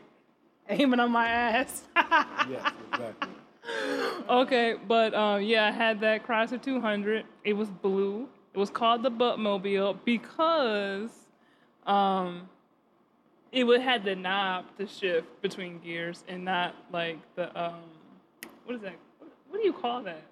[0.69, 1.83] aiming on my ass.
[1.97, 3.29] yes, exactly.
[4.29, 7.25] okay, but um, yeah, I had that Chrysler 200.
[7.45, 8.29] It was blue.
[8.55, 11.11] It was called the Buttmobile because
[11.87, 12.49] um,
[13.51, 17.81] it would had the knob to shift between gears and not like the um,
[18.65, 18.95] what is that?
[19.49, 20.23] What, do you call that?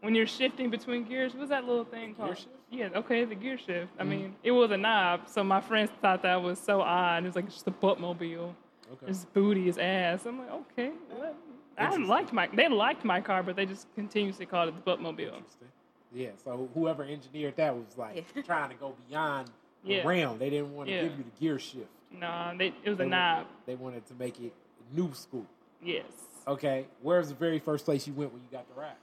[0.00, 2.36] When you're shifting between gears, what's that little thing called?
[2.36, 2.48] shift?
[2.70, 3.92] Yeah, okay, the gear shift.
[3.98, 7.22] I mean, it was a knob, so my friends thought that was so odd.
[7.22, 8.54] It was like it's just a Buttmobile.
[8.94, 9.06] Okay.
[9.06, 10.26] His booty, his ass.
[10.26, 10.90] I'm like, okay.
[11.10, 11.36] What?
[11.78, 12.48] I liked my.
[12.52, 15.36] They liked my car, but they just continuously called it the Buttmobile.
[15.36, 15.68] Interesting.
[16.14, 18.42] Yeah, so whoever engineered that was like Yeah.
[18.46, 19.50] trying to go beyond
[19.84, 20.02] Yeah.
[20.02, 20.38] the realm.
[20.38, 21.02] They didn't want to Yeah.
[21.04, 21.86] give you the gear shift.
[22.10, 23.46] Nah, they, it was They a knob.
[23.66, 24.52] They wanted to make it
[24.92, 25.46] new school.
[25.82, 26.04] Yes.
[26.46, 28.96] Okay, where's the very first place you went when you got the ride?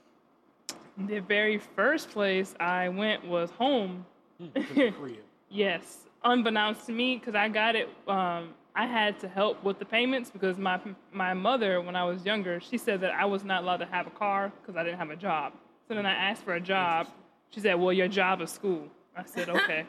[1.08, 4.04] The very first place I went was home.
[4.38, 5.16] Hmm, to the crib.
[5.48, 7.88] Yes, unbeknownst to me, because I got it.
[8.06, 10.78] Um, I had to help with the payments because my
[11.12, 14.06] my mother, when I was younger, she said that I was not allowed to have
[14.06, 15.52] a car because I didn't have a job.
[15.90, 17.08] So then I asked for a job.
[17.50, 18.86] She said, "Well, your job is school."
[19.16, 19.84] I said, "Okay."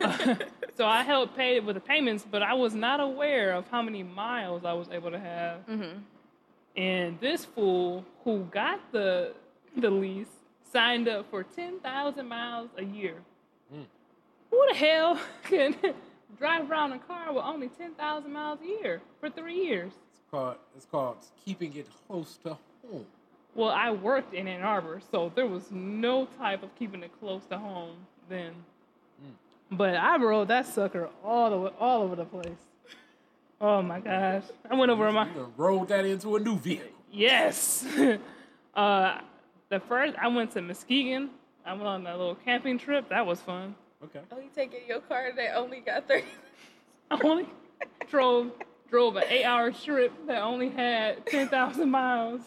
[0.76, 4.02] so I helped pay with the payments, but I was not aware of how many
[4.02, 5.58] miles I was able to have.
[5.68, 5.98] Mm-hmm.
[6.76, 9.34] And this fool who got the
[9.76, 10.34] the lease
[10.72, 13.14] signed up for ten thousand miles a year.
[13.72, 13.82] Hmm.
[14.50, 15.76] Who the hell can
[16.40, 19.92] drive around a car with only ten thousand miles a year for three years?
[19.92, 23.06] It's called it's called keeping it close to home.
[23.54, 27.44] Well, I worked in Ann Arbor, so there was no type of keeping it close
[27.46, 27.96] to home
[28.28, 28.52] then.
[29.72, 32.48] But I rode that sucker all the way, all over the place.
[33.60, 34.44] Oh my gosh!
[34.68, 36.88] I went over my You done rolled that into a new vehicle.
[37.12, 37.86] Yes.
[38.74, 39.18] uh,
[39.68, 41.30] the first I went to Muskegon.
[41.64, 43.08] I went on that little camping trip.
[43.10, 43.74] That was fun.
[44.02, 44.20] Okay.
[44.32, 46.24] Oh, you taking your car that only got 30?
[47.10, 47.46] I only
[48.08, 48.52] drove
[48.90, 52.40] drove an eight hour trip that only had ten thousand miles.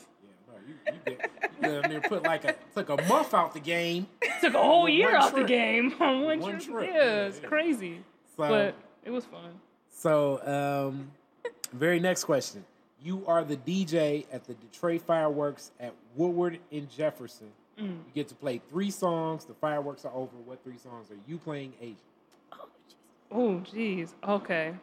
[0.68, 1.30] You, you, get,
[1.62, 4.08] then put like a took a month out the game.
[4.42, 6.64] Took a whole year one off the game on one, One trip.
[6.78, 6.90] trip.
[6.94, 7.48] Yeah, Yeah, it's yeah.
[7.48, 7.98] crazy,
[8.38, 9.52] So but it was fun.
[9.90, 10.40] so
[10.86, 11.12] um,
[11.74, 12.66] very next question.
[13.02, 17.48] You are the DJ at the Detroit fireworks at Woodward and Jefferson.
[17.78, 17.88] Mm.
[17.88, 19.44] You get to play three songs.
[19.46, 20.32] The fireworks are over.
[20.46, 21.98] What three songs are you playing, Asian?
[23.32, 24.12] Oh, jeez.
[24.28, 24.74] Okay.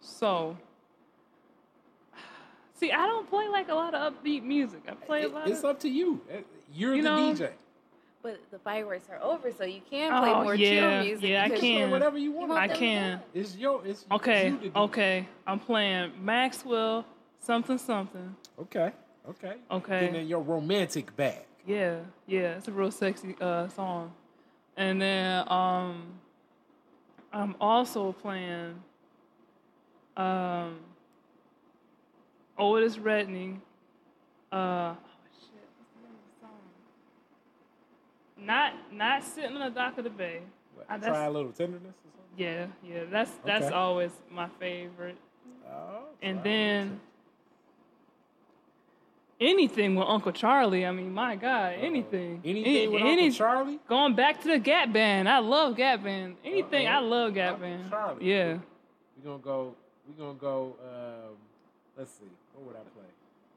[0.00, 0.56] So,
[2.76, 4.82] see, I don't play like a lot of upbeat music.
[4.88, 5.64] I play a It- lot it's of.
[5.66, 6.20] up to you.
[6.72, 7.50] You're You the know, DJ.
[8.22, 11.28] But the fireworks are over, so you can play Oh, more yeah, chill music.
[11.28, 11.90] yeah, I because- Play can.
[11.92, 12.48] whatever you want.
[12.48, 13.20] want I them can.
[13.34, 13.80] It's your.
[13.86, 14.48] It's it's Okay.
[14.62, 14.72] you.
[14.74, 15.28] Okay.
[15.46, 17.04] I'm playing Maxwell
[17.38, 18.34] something something.
[18.58, 18.92] Okay.
[19.28, 19.54] Okay.
[19.70, 20.00] Okay.
[20.00, 21.44] Getting in your romantic bag.
[21.66, 22.00] Yeah.
[22.26, 22.56] Yeah.
[22.56, 24.12] It's a real sexy uh, song.
[24.76, 26.02] And then um,
[27.32, 28.82] I'm also playing
[30.16, 30.78] um,
[32.58, 33.60] Otis Redding.
[34.52, 34.96] Uh, oh
[35.40, 36.58] shit, what's the name of the song?
[38.46, 40.40] Not not sitting on the dock of the bay.
[40.74, 42.36] What, Uh, try a little tenderness or something.
[42.36, 43.74] Yeah, yeah, that's that's Okay.
[43.74, 45.16] always my favorite.
[45.68, 47.00] Oh, And then
[49.40, 50.86] anything with Uncle Charlie.
[50.86, 52.40] I mean, my God, tender- anything.
[52.44, 53.80] Anything Any- with any- Uncle Charlie.
[53.88, 55.28] Going back to the Gap Band.
[55.28, 56.36] I love Gap Band.
[56.44, 57.06] Anything, I Uh-oh.
[57.06, 57.90] love Gap Uncle Band.
[57.90, 58.24] Charlie.
[58.30, 58.58] Yeah.
[59.18, 59.74] We're gonna go.
[60.08, 60.76] We're gonna go.
[60.82, 61.36] Um,
[61.96, 62.24] let's see.
[62.54, 63.04] What would I play?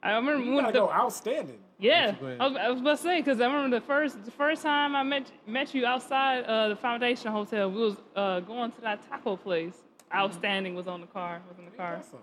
[0.02, 1.60] I remember You when gotta the, go outstanding.
[1.78, 4.62] Yeah, I was, I was about to say because I remember the first the first
[4.62, 7.70] time I met met you outside uh, the Foundation Hotel.
[7.70, 9.74] We was uh, going to that taco place.
[10.14, 11.42] Outstanding was on the car.
[11.50, 11.98] Was in the car.
[11.98, 12.20] that something?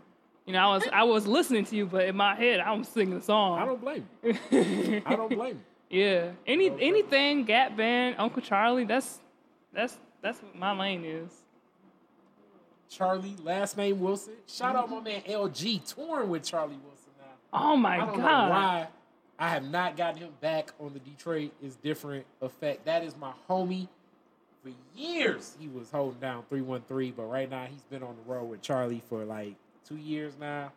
[0.47, 2.89] You know, I was I was listening to you, but in my head I was
[2.89, 3.59] singing the song.
[3.59, 5.03] I don't blame you.
[5.07, 5.61] I don't blame
[5.91, 6.01] you.
[6.03, 6.31] Yeah.
[6.47, 6.87] Any Okay.
[6.89, 8.85] anything Gap Band, Uncle Charlie.
[8.85, 9.21] That's
[9.73, 11.31] that's that's what my lane is.
[12.89, 14.35] Charlie, last name Wilson.
[14.47, 17.27] Shout out my man LG, touring with Charlie Wilson now.
[17.53, 18.51] Oh my I don't know God.
[18.51, 18.89] why
[19.39, 22.85] I have not gotten him back on the Detroit is different effect.
[22.85, 23.89] That is my homie.
[24.63, 28.45] For years he was holding down 313, but right now he's been on the road
[28.45, 29.55] with Charlie for like
[29.87, 30.73] two years now.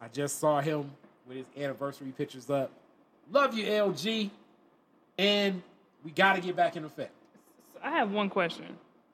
[0.00, 0.90] I just saw him
[1.26, 2.70] with his anniversary pictures up.
[3.30, 4.30] Love you, LG.
[5.18, 5.62] And
[6.04, 7.12] we got to get back in effect.
[7.82, 8.66] I have one question.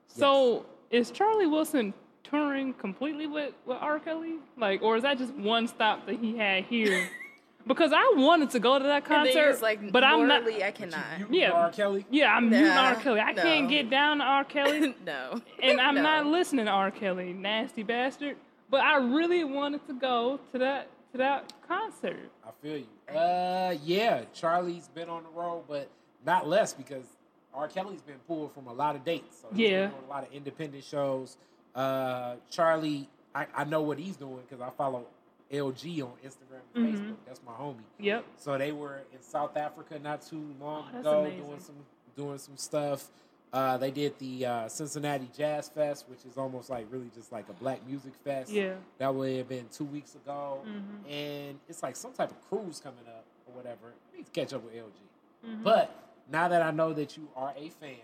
[0.07, 1.93] So is Charlie Wilson
[2.29, 3.99] touring completely with, with R.
[3.99, 4.35] Kelly?
[4.57, 7.09] Like, or is that just one stop that he had here?
[7.67, 10.43] because I wanted to go to that concert, he like, but I'm not.
[10.47, 11.03] I cannot.
[11.19, 11.51] You, Yeah.
[11.51, 11.71] R.
[11.71, 12.05] Kelly.
[12.09, 12.95] Yeah, I'm muting R.
[12.95, 13.19] Kelly.
[13.19, 14.43] I can't get down to R.
[14.43, 15.41] Kelly, no.
[15.61, 16.01] and I'm No.
[16.03, 16.91] not listening to R.
[16.91, 18.37] Kelly, nasty bastard.
[18.69, 22.29] But I really wanted to go to that to that concert.
[22.45, 23.17] I feel you.
[23.17, 25.89] Uh, yeah, Charlie's been on the road, but
[26.25, 27.05] not less because
[27.53, 27.69] R.
[27.69, 29.37] Kelly's been pulled from a lot of dates.
[29.41, 29.85] So he's Yeah.
[29.87, 31.37] been on a lot of independent shows.
[31.77, 35.05] Uh, Charlie, I, I know what he's doing because I follow
[35.51, 36.91] LG on Instagram and Mhm.
[36.99, 37.15] Facebook.
[37.25, 37.75] That's my homie.
[37.99, 38.25] Yep.
[38.37, 41.45] So they were in South Africa not too long Oh, ago amazing.
[41.45, 41.75] doing some
[42.15, 43.09] doing some stuff.
[43.53, 47.47] Uh, they did the uh, Cincinnati Jazz Fest, which is almost like really just like
[47.47, 48.51] a black music fest.
[48.51, 48.73] Yeah.
[48.97, 51.09] That would have been two weeks ago, Mhm.
[51.11, 53.93] and it's like some type of cruise coming up or whatever.
[54.13, 54.99] I need to catch up with LG.
[55.45, 55.63] Mhm.
[55.63, 55.91] But
[56.29, 58.01] now that I know that you are a fan,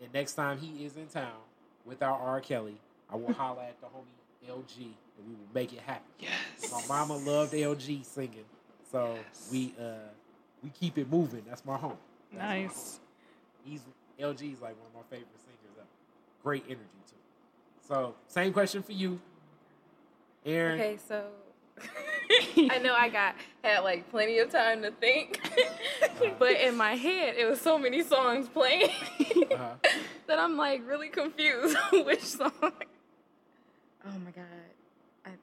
[0.00, 1.42] and next time he is in town
[1.84, 2.40] without R.
[2.40, 2.78] Kelly,
[3.12, 6.02] I will holla at the homie LG, and we will make it happen.
[6.18, 6.70] Yes.
[6.72, 8.44] My mama loved LG singing,
[8.90, 9.16] so
[9.50, 9.84] we uh
[10.62, 11.42] we keep it moving.
[11.48, 11.98] That's my home.
[12.32, 12.98] That's my Nice.
[13.64, 13.70] home.
[13.72, 13.80] He's
[14.18, 15.86] LG's like one of my favorite singers ever.
[16.42, 17.16] Great energy too.
[17.86, 19.20] So same question for you,
[20.46, 20.80] Erin.
[20.80, 21.24] Okay, so
[22.70, 25.40] I know I got had like plenty of time to think,
[26.38, 28.90] but in my head it was so many songs playing
[29.52, 29.74] Uh-huh.
[30.26, 32.52] that I'm like really confused which song.
[34.04, 34.44] Oh my god,
[35.24, 35.38] I, I can't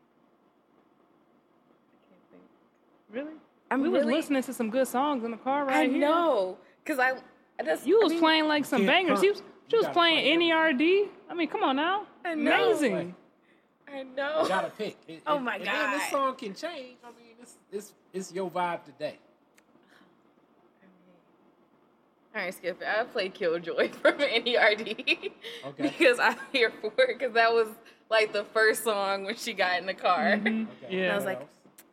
[2.31, 2.43] think.
[3.11, 3.33] Really?
[3.71, 5.99] I'm we was listening to some good songs in the car right I here.
[5.99, 7.13] know, cause I
[7.63, 9.19] that's You I was mean, playing like some bangers.
[9.19, 9.23] hurt.
[9.25, 11.09] You was, she was playing play NERD.
[11.29, 12.05] I mean, come on now.
[12.25, 12.71] I know.
[12.71, 13.15] Amazing.
[13.91, 14.41] I know.
[14.43, 14.97] You gotta pick.
[15.07, 16.97] It- Oh it- my and then this song can change.
[17.03, 19.17] I mean, it's it's it's your vibe today.
[22.35, 22.81] All right, skip.
[22.85, 25.31] I play Killjoy from NERD.
[25.65, 25.73] Okay.
[25.77, 27.17] because I'm here for it.
[27.19, 27.67] Because that was
[28.09, 30.35] like the first song when she got in the car.
[30.37, 30.67] Mhm.
[30.83, 30.97] Okay.
[31.03, 31.13] Yeah.
[31.13, 31.41] I was like.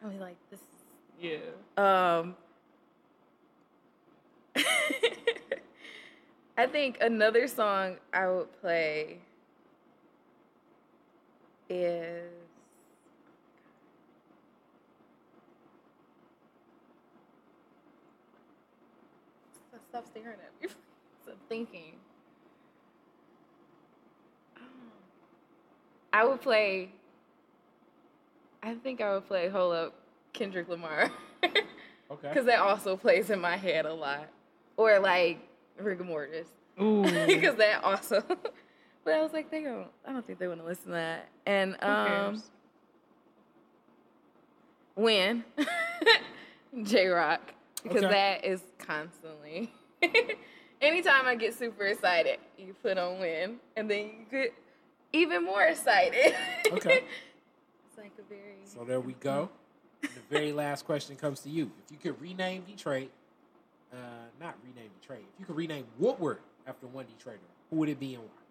[0.02, 0.60] I was like, this.
[1.20, 1.38] Yeah.
[1.76, 2.36] Um,
[6.58, 9.18] I think another song I would play
[11.68, 12.30] is.
[19.70, 20.68] Stop- Stop staring at me.
[21.22, 21.94] Stop thinking.
[26.12, 26.90] I would play.
[28.62, 29.94] I think I would play Hold Up
[30.32, 31.10] Kendrick Lamar.
[32.08, 32.28] Okay.
[32.28, 34.28] because that also plays in my head a lot.
[34.76, 35.40] Or like
[35.82, 36.46] Rigamortus,
[36.80, 37.02] Ooh.
[37.26, 38.22] because that also.
[39.04, 39.88] but I was like, they don't.
[40.06, 41.28] I don't think they want to listen to that.
[41.46, 42.42] And um,
[44.94, 45.44] when
[46.84, 47.40] Jay Rock,
[47.82, 48.08] because Okay.
[48.08, 49.72] that is constantly.
[50.80, 54.54] Anytime I get super excited, you put on win, and then you get
[55.12, 56.34] even more excited.
[56.72, 57.04] Okay.
[57.88, 58.56] it's like a very.
[58.64, 59.48] So there we go.
[60.02, 61.70] The very last question comes to you.
[61.84, 63.10] If you could rename Detroit,
[63.92, 63.96] uh,
[64.40, 67.38] not rename Detroit, if you could rename Woodward after one Detroiter,
[67.70, 68.45] who would it be and why?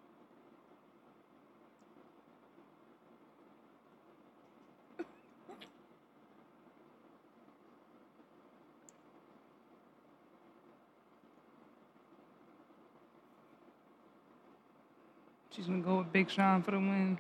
[15.56, 17.18] She's gonna go with Big Sean for the win.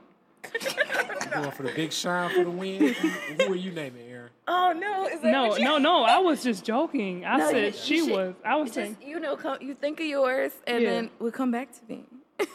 [0.62, 2.94] You going for the big shine for the win?
[2.94, 3.10] who,
[3.46, 4.30] who are you naming, Erin?
[4.48, 5.08] Oh no!
[5.08, 6.04] Is that No, what you- no, no.
[6.04, 7.26] I was just joking.
[7.26, 8.36] I No, said you- she you should- was.
[8.46, 8.98] I was Just saying.
[9.04, 10.90] you know, come, you think of yours, and Yeah.
[10.92, 12.06] then we'll come back to me.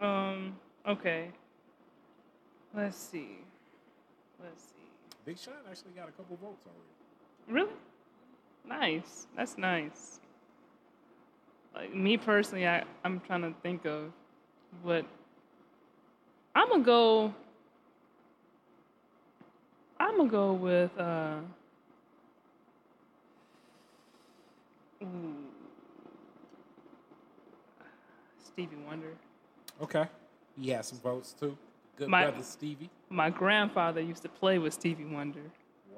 [0.00, 0.56] Um.
[0.86, 1.30] Okay.
[2.74, 3.38] Let's see.
[4.42, 4.82] Let's see.
[5.24, 7.66] Big Sean actually got a couple votes already.
[7.66, 7.76] Really?
[8.66, 9.26] Nice.
[9.36, 10.18] That's nice.
[11.74, 14.12] Like me personally, I I'm trying to think of
[14.82, 15.04] what
[16.54, 17.34] I'm gonna go.
[19.98, 21.36] I'm gonna go with uh.
[25.02, 25.34] ooh,
[28.44, 29.14] Stevie Wonder.
[29.80, 30.06] Okay.
[30.60, 31.56] He had some votes too.
[31.96, 32.90] Good My- brother Stevie.
[33.08, 35.42] My grandfather used to play with Stevie Wonder.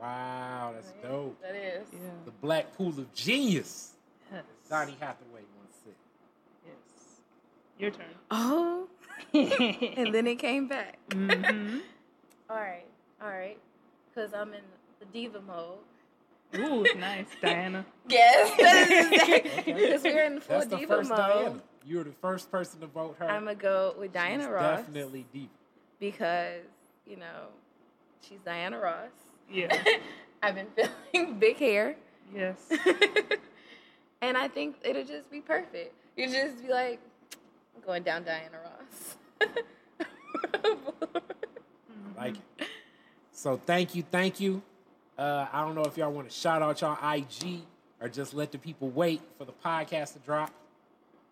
[0.00, 1.40] Wow, that's dope.
[1.40, 1.86] That is.
[1.92, 1.98] Yeah.
[2.24, 3.92] The Black Pool of Genius.
[4.32, 4.42] Yes.
[4.68, 5.33] Donny Hathaway once said.
[5.33, 5.33] Yes.
[7.78, 8.06] Your turn.
[8.30, 8.86] Oh,
[9.34, 10.98] and then it came back.
[11.12, 11.78] hmm
[12.50, 12.84] All right,
[13.22, 13.58] all right,
[14.14, 14.60] because I'm in
[15.00, 15.78] the diva mode.
[16.56, 17.84] Ooh, nice, Diana.
[18.06, 18.52] Yes,
[19.64, 21.18] because we're in full That's the diva first mode.
[21.18, 21.62] Diana.
[21.86, 23.28] You were the first person to vote her.
[23.30, 25.48] I'm gonna go with Diana She's Ross Definitely diva.
[25.98, 26.62] because
[27.06, 27.46] you know
[28.20, 29.08] she's Diana Ross.
[29.50, 29.74] Yeah.
[30.42, 30.68] I've been
[31.12, 31.96] feeling big hair,
[32.34, 32.56] Yes.
[34.20, 35.94] and I think it'll just be perfect.
[36.16, 37.10] You just be like, I'm
[37.84, 39.16] going down Diana Ross.
[42.16, 42.68] Like it.
[43.32, 44.62] So thank you, thank you.
[45.18, 47.62] Uh, I don't know if y'all want to shout out y'all IG
[48.00, 50.52] or just let the people wait for the podcast to drop.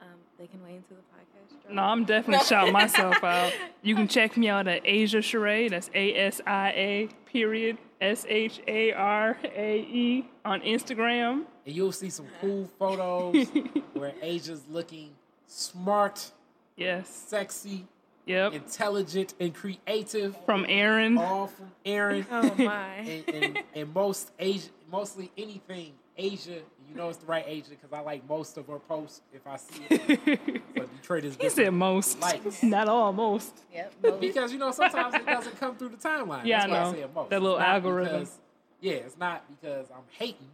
[0.01, 0.09] um,
[0.39, 1.75] they can wait until the podcast drops.
[1.75, 3.53] No, I'm definitely shouting myself out.
[3.85, 5.69] You can check me out at Asia Sheree.
[5.71, 11.45] That's A S I A period S H A R A E on Instagram.
[11.67, 13.47] And you'll see some cool photos
[13.95, 15.11] where Asia's looking
[15.53, 16.31] smart,
[16.77, 17.09] Yes.
[17.09, 17.87] sexy,
[18.27, 18.53] Yep.
[18.55, 20.37] intelligent, and creative.
[20.47, 21.19] From Erin.
[21.19, 22.27] All from Erin.
[22.31, 22.95] Oh my.
[22.97, 27.93] and, and, and most Asia, mostly anything Asia, you know it's the right Asia because
[27.93, 30.63] I like most of her posts if I see it.
[30.75, 32.21] but Detroit is He said most.
[32.21, 32.63] Likes.
[32.63, 33.61] Not all, most.
[33.75, 33.93] Yep.
[34.03, 36.45] most- Because you know sometimes it doesn't come through the timeline.
[36.45, 36.91] Yeah, That's I why know.
[36.91, 37.31] I say most.
[37.31, 38.21] That little algorithm.
[38.21, 38.39] because-
[38.81, 40.49] yeah, it's not because I'm hating.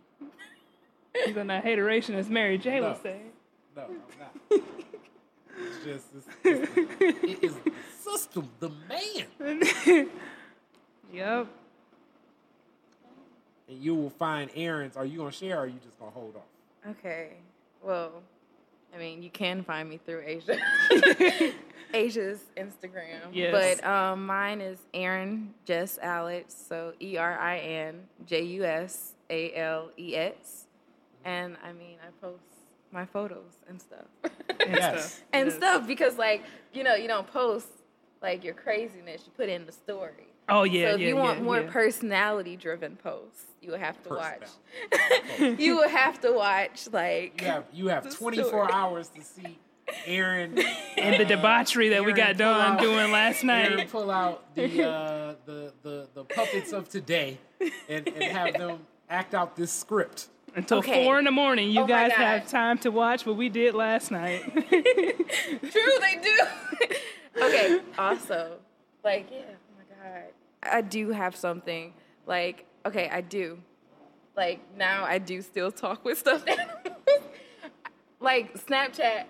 [1.24, 2.88] He's on that hateration, as Mary J No.
[2.90, 3.20] would say.
[3.78, 4.60] No, I'm not.
[5.56, 7.72] it's just it's, it's, it is the
[8.02, 10.08] system, the man.
[11.10, 11.46] Yep.
[13.68, 14.94] And you will find Erin's.
[14.96, 16.90] Are you gonna share or are you just gonna hold off?
[16.98, 17.30] Okay.
[17.82, 18.12] Well,
[18.94, 20.58] I mean, you can find me through Asia.
[21.94, 23.32] Asia's Instagram.
[23.32, 23.80] Yes.
[23.80, 26.54] But um, mine is Erin Jess Alex.
[26.68, 30.66] So E R I N J U S A L E S.
[31.24, 32.42] And I mean, I post
[32.92, 34.06] my photos and stuff.
[34.60, 35.12] And Yes.
[35.14, 35.24] stuff.
[35.32, 35.56] and Yes.
[35.56, 36.42] stuff because, like,
[36.72, 37.68] you know, you don't post
[38.20, 39.22] like your craziness.
[39.24, 40.26] You put in the story.
[40.48, 41.70] Oh yeah, so if yeah, you want yeah, more yeah.
[41.70, 44.48] personality driven posts, you will have to watch.
[45.58, 48.68] You will have to watch like You have you have 24 story.
[48.72, 49.58] hours to see
[50.06, 50.58] Erin
[50.98, 53.90] and the debauchery that we got pull done out- doing last Erin night.
[53.90, 57.38] pull out the uh, the, the the puppets of today
[57.88, 60.28] and, and have them act out this script.
[60.54, 61.04] Until Okay.
[61.04, 64.10] four in the morning, you Oh guys have time to watch what we did last
[64.10, 64.42] night.
[64.70, 66.38] True, they do.
[67.42, 67.80] okay.
[67.98, 68.56] Also,
[69.04, 69.38] like, yeah.
[69.48, 70.22] Oh my god,
[70.62, 71.92] I do have something.
[72.26, 73.58] Like, okay, I do.
[74.36, 76.44] Like now, I do still talk with stuff.
[78.20, 79.24] like Snapchat.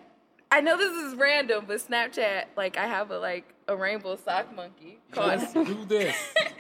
[0.51, 4.55] I know this is random, but Snapchat, like, I have a like a rainbow sock
[4.55, 4.99] monkey.
[5.15, 6.17] Let's do this.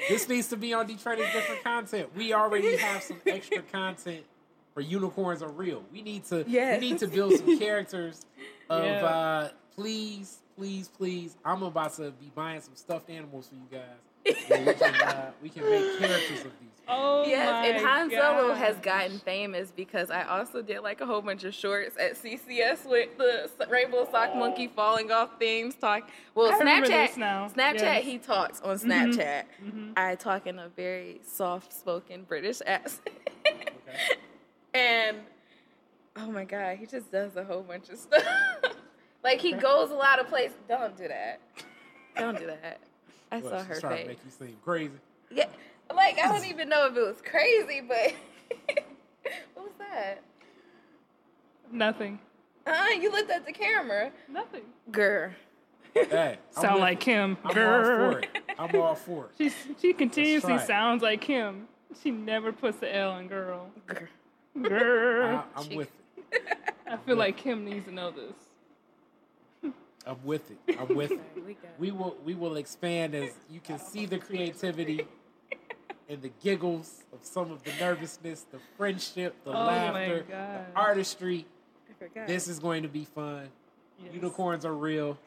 [0.08, 2.10] This needs to be on Detroit is different content.
[2.14, 4.24] We already have some extra content
[4.74, 5.82] for unicorns are real.
[5.92, 6.80] We need to Yes.
[6.80, 8.24] we need to build some characters
[8.70, 9.04] of Yeah.
[9.04, 11.36] uh, please please, please.
[11.44, 14.42] I'm about to be buying some stuffed animals for you guys.
[14.48, 16.68] where we, can, uh, we can make characters of these.
[16.88, 21.06] Oh Yes, my and Han Solo has gotten famous because I also did like a
[21.06, 25.76] whole bunch of shorts at CCS with the s- Rainbow Sock Monkey falling off themes.
[25.76, 26.86] Talk well, I Snapchat.
[27.08, 27.46] this now.
[27.48, 28.04] Snapchat, Yes.
[28.04, 29.44] he talks on Snapchat.
[29.96, 33.10] I talk in a very soft-spoken British accent,
[34.74, 35.18] and
[36.16, 38.22] oh my god, he just does a whole bunch of stuff.
[39.24, 40.56] like he goes a lot of places.
[40.68, 41.40] Don't do that.
[42.16, 42.78] Don't do that.
[43.30, 44.02] I What, saw she's her trying face.
[44.04, 44.92] to make you seem crazy.
[45.30, 45.46] Yeah,
[45.94, 48.14] like I don't even know if it was crazy, but
[49.54, 50.22] what was that?
[51.70, 52.18] Nothing.
[52.66, 54.62] Uh, you looked at the camera, Nothing.
[54.90, 55.30] girl.
[55.94, 57.04] Hey, Sound like it.
[57.04, 57.36] Kim.
[57.44, 58.12] I'm all Girl.
[58.12, 58.28] for it.
[58.58, 59.30] I'm all for it.
[59.38, 60.66] She she continuously right.
[60.66, 61.66] sounds like him.
[62.02, 63.70] She never puts the L in girl.
[63.86, 64.06] Girl.
[64.62, 65.44] Girl.
[65.54, 65.90] I, I'm with
[66.32, 66.42] it.
[66.90, 69.72] I feel like Kim needs to know this.
[70.06, 70.78] I'm with it.
[70.78, 71.20] I'm with it.
[71.36, 75.06] We We will we will expand as you can see the creativity
[76.08, 81.46] and the giggles of some of the nervousness, the friendship, the Oh laughter, the artistry.
[82.26, 83.48] This is going to be fun.
[84.02, 84.14] Yes.
[84.14, 85.18] Unicorns are real.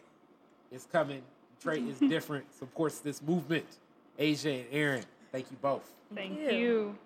[0.71, 1.21] It's coming.
[1.57, 2.51] Detroit is different.
[2.57, 3.65] Supports this movement.
[4.17, 5.89] Asia and Erin, thank you both.
[6.13, 6.51] Thank you.
[6.51, 6.97] you.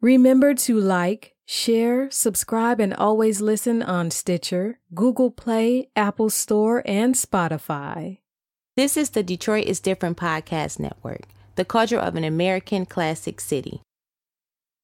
[0.00, 7.16] Remember to like, share, subscribe, and always listen on Stitcher, Google Play, Apple Store, and
[7.16, 8.18] Spotify.
[8.76, 11.22] This is the Detroit is Different podcast network,
[11.56, 13.82] the culture of an American classic city.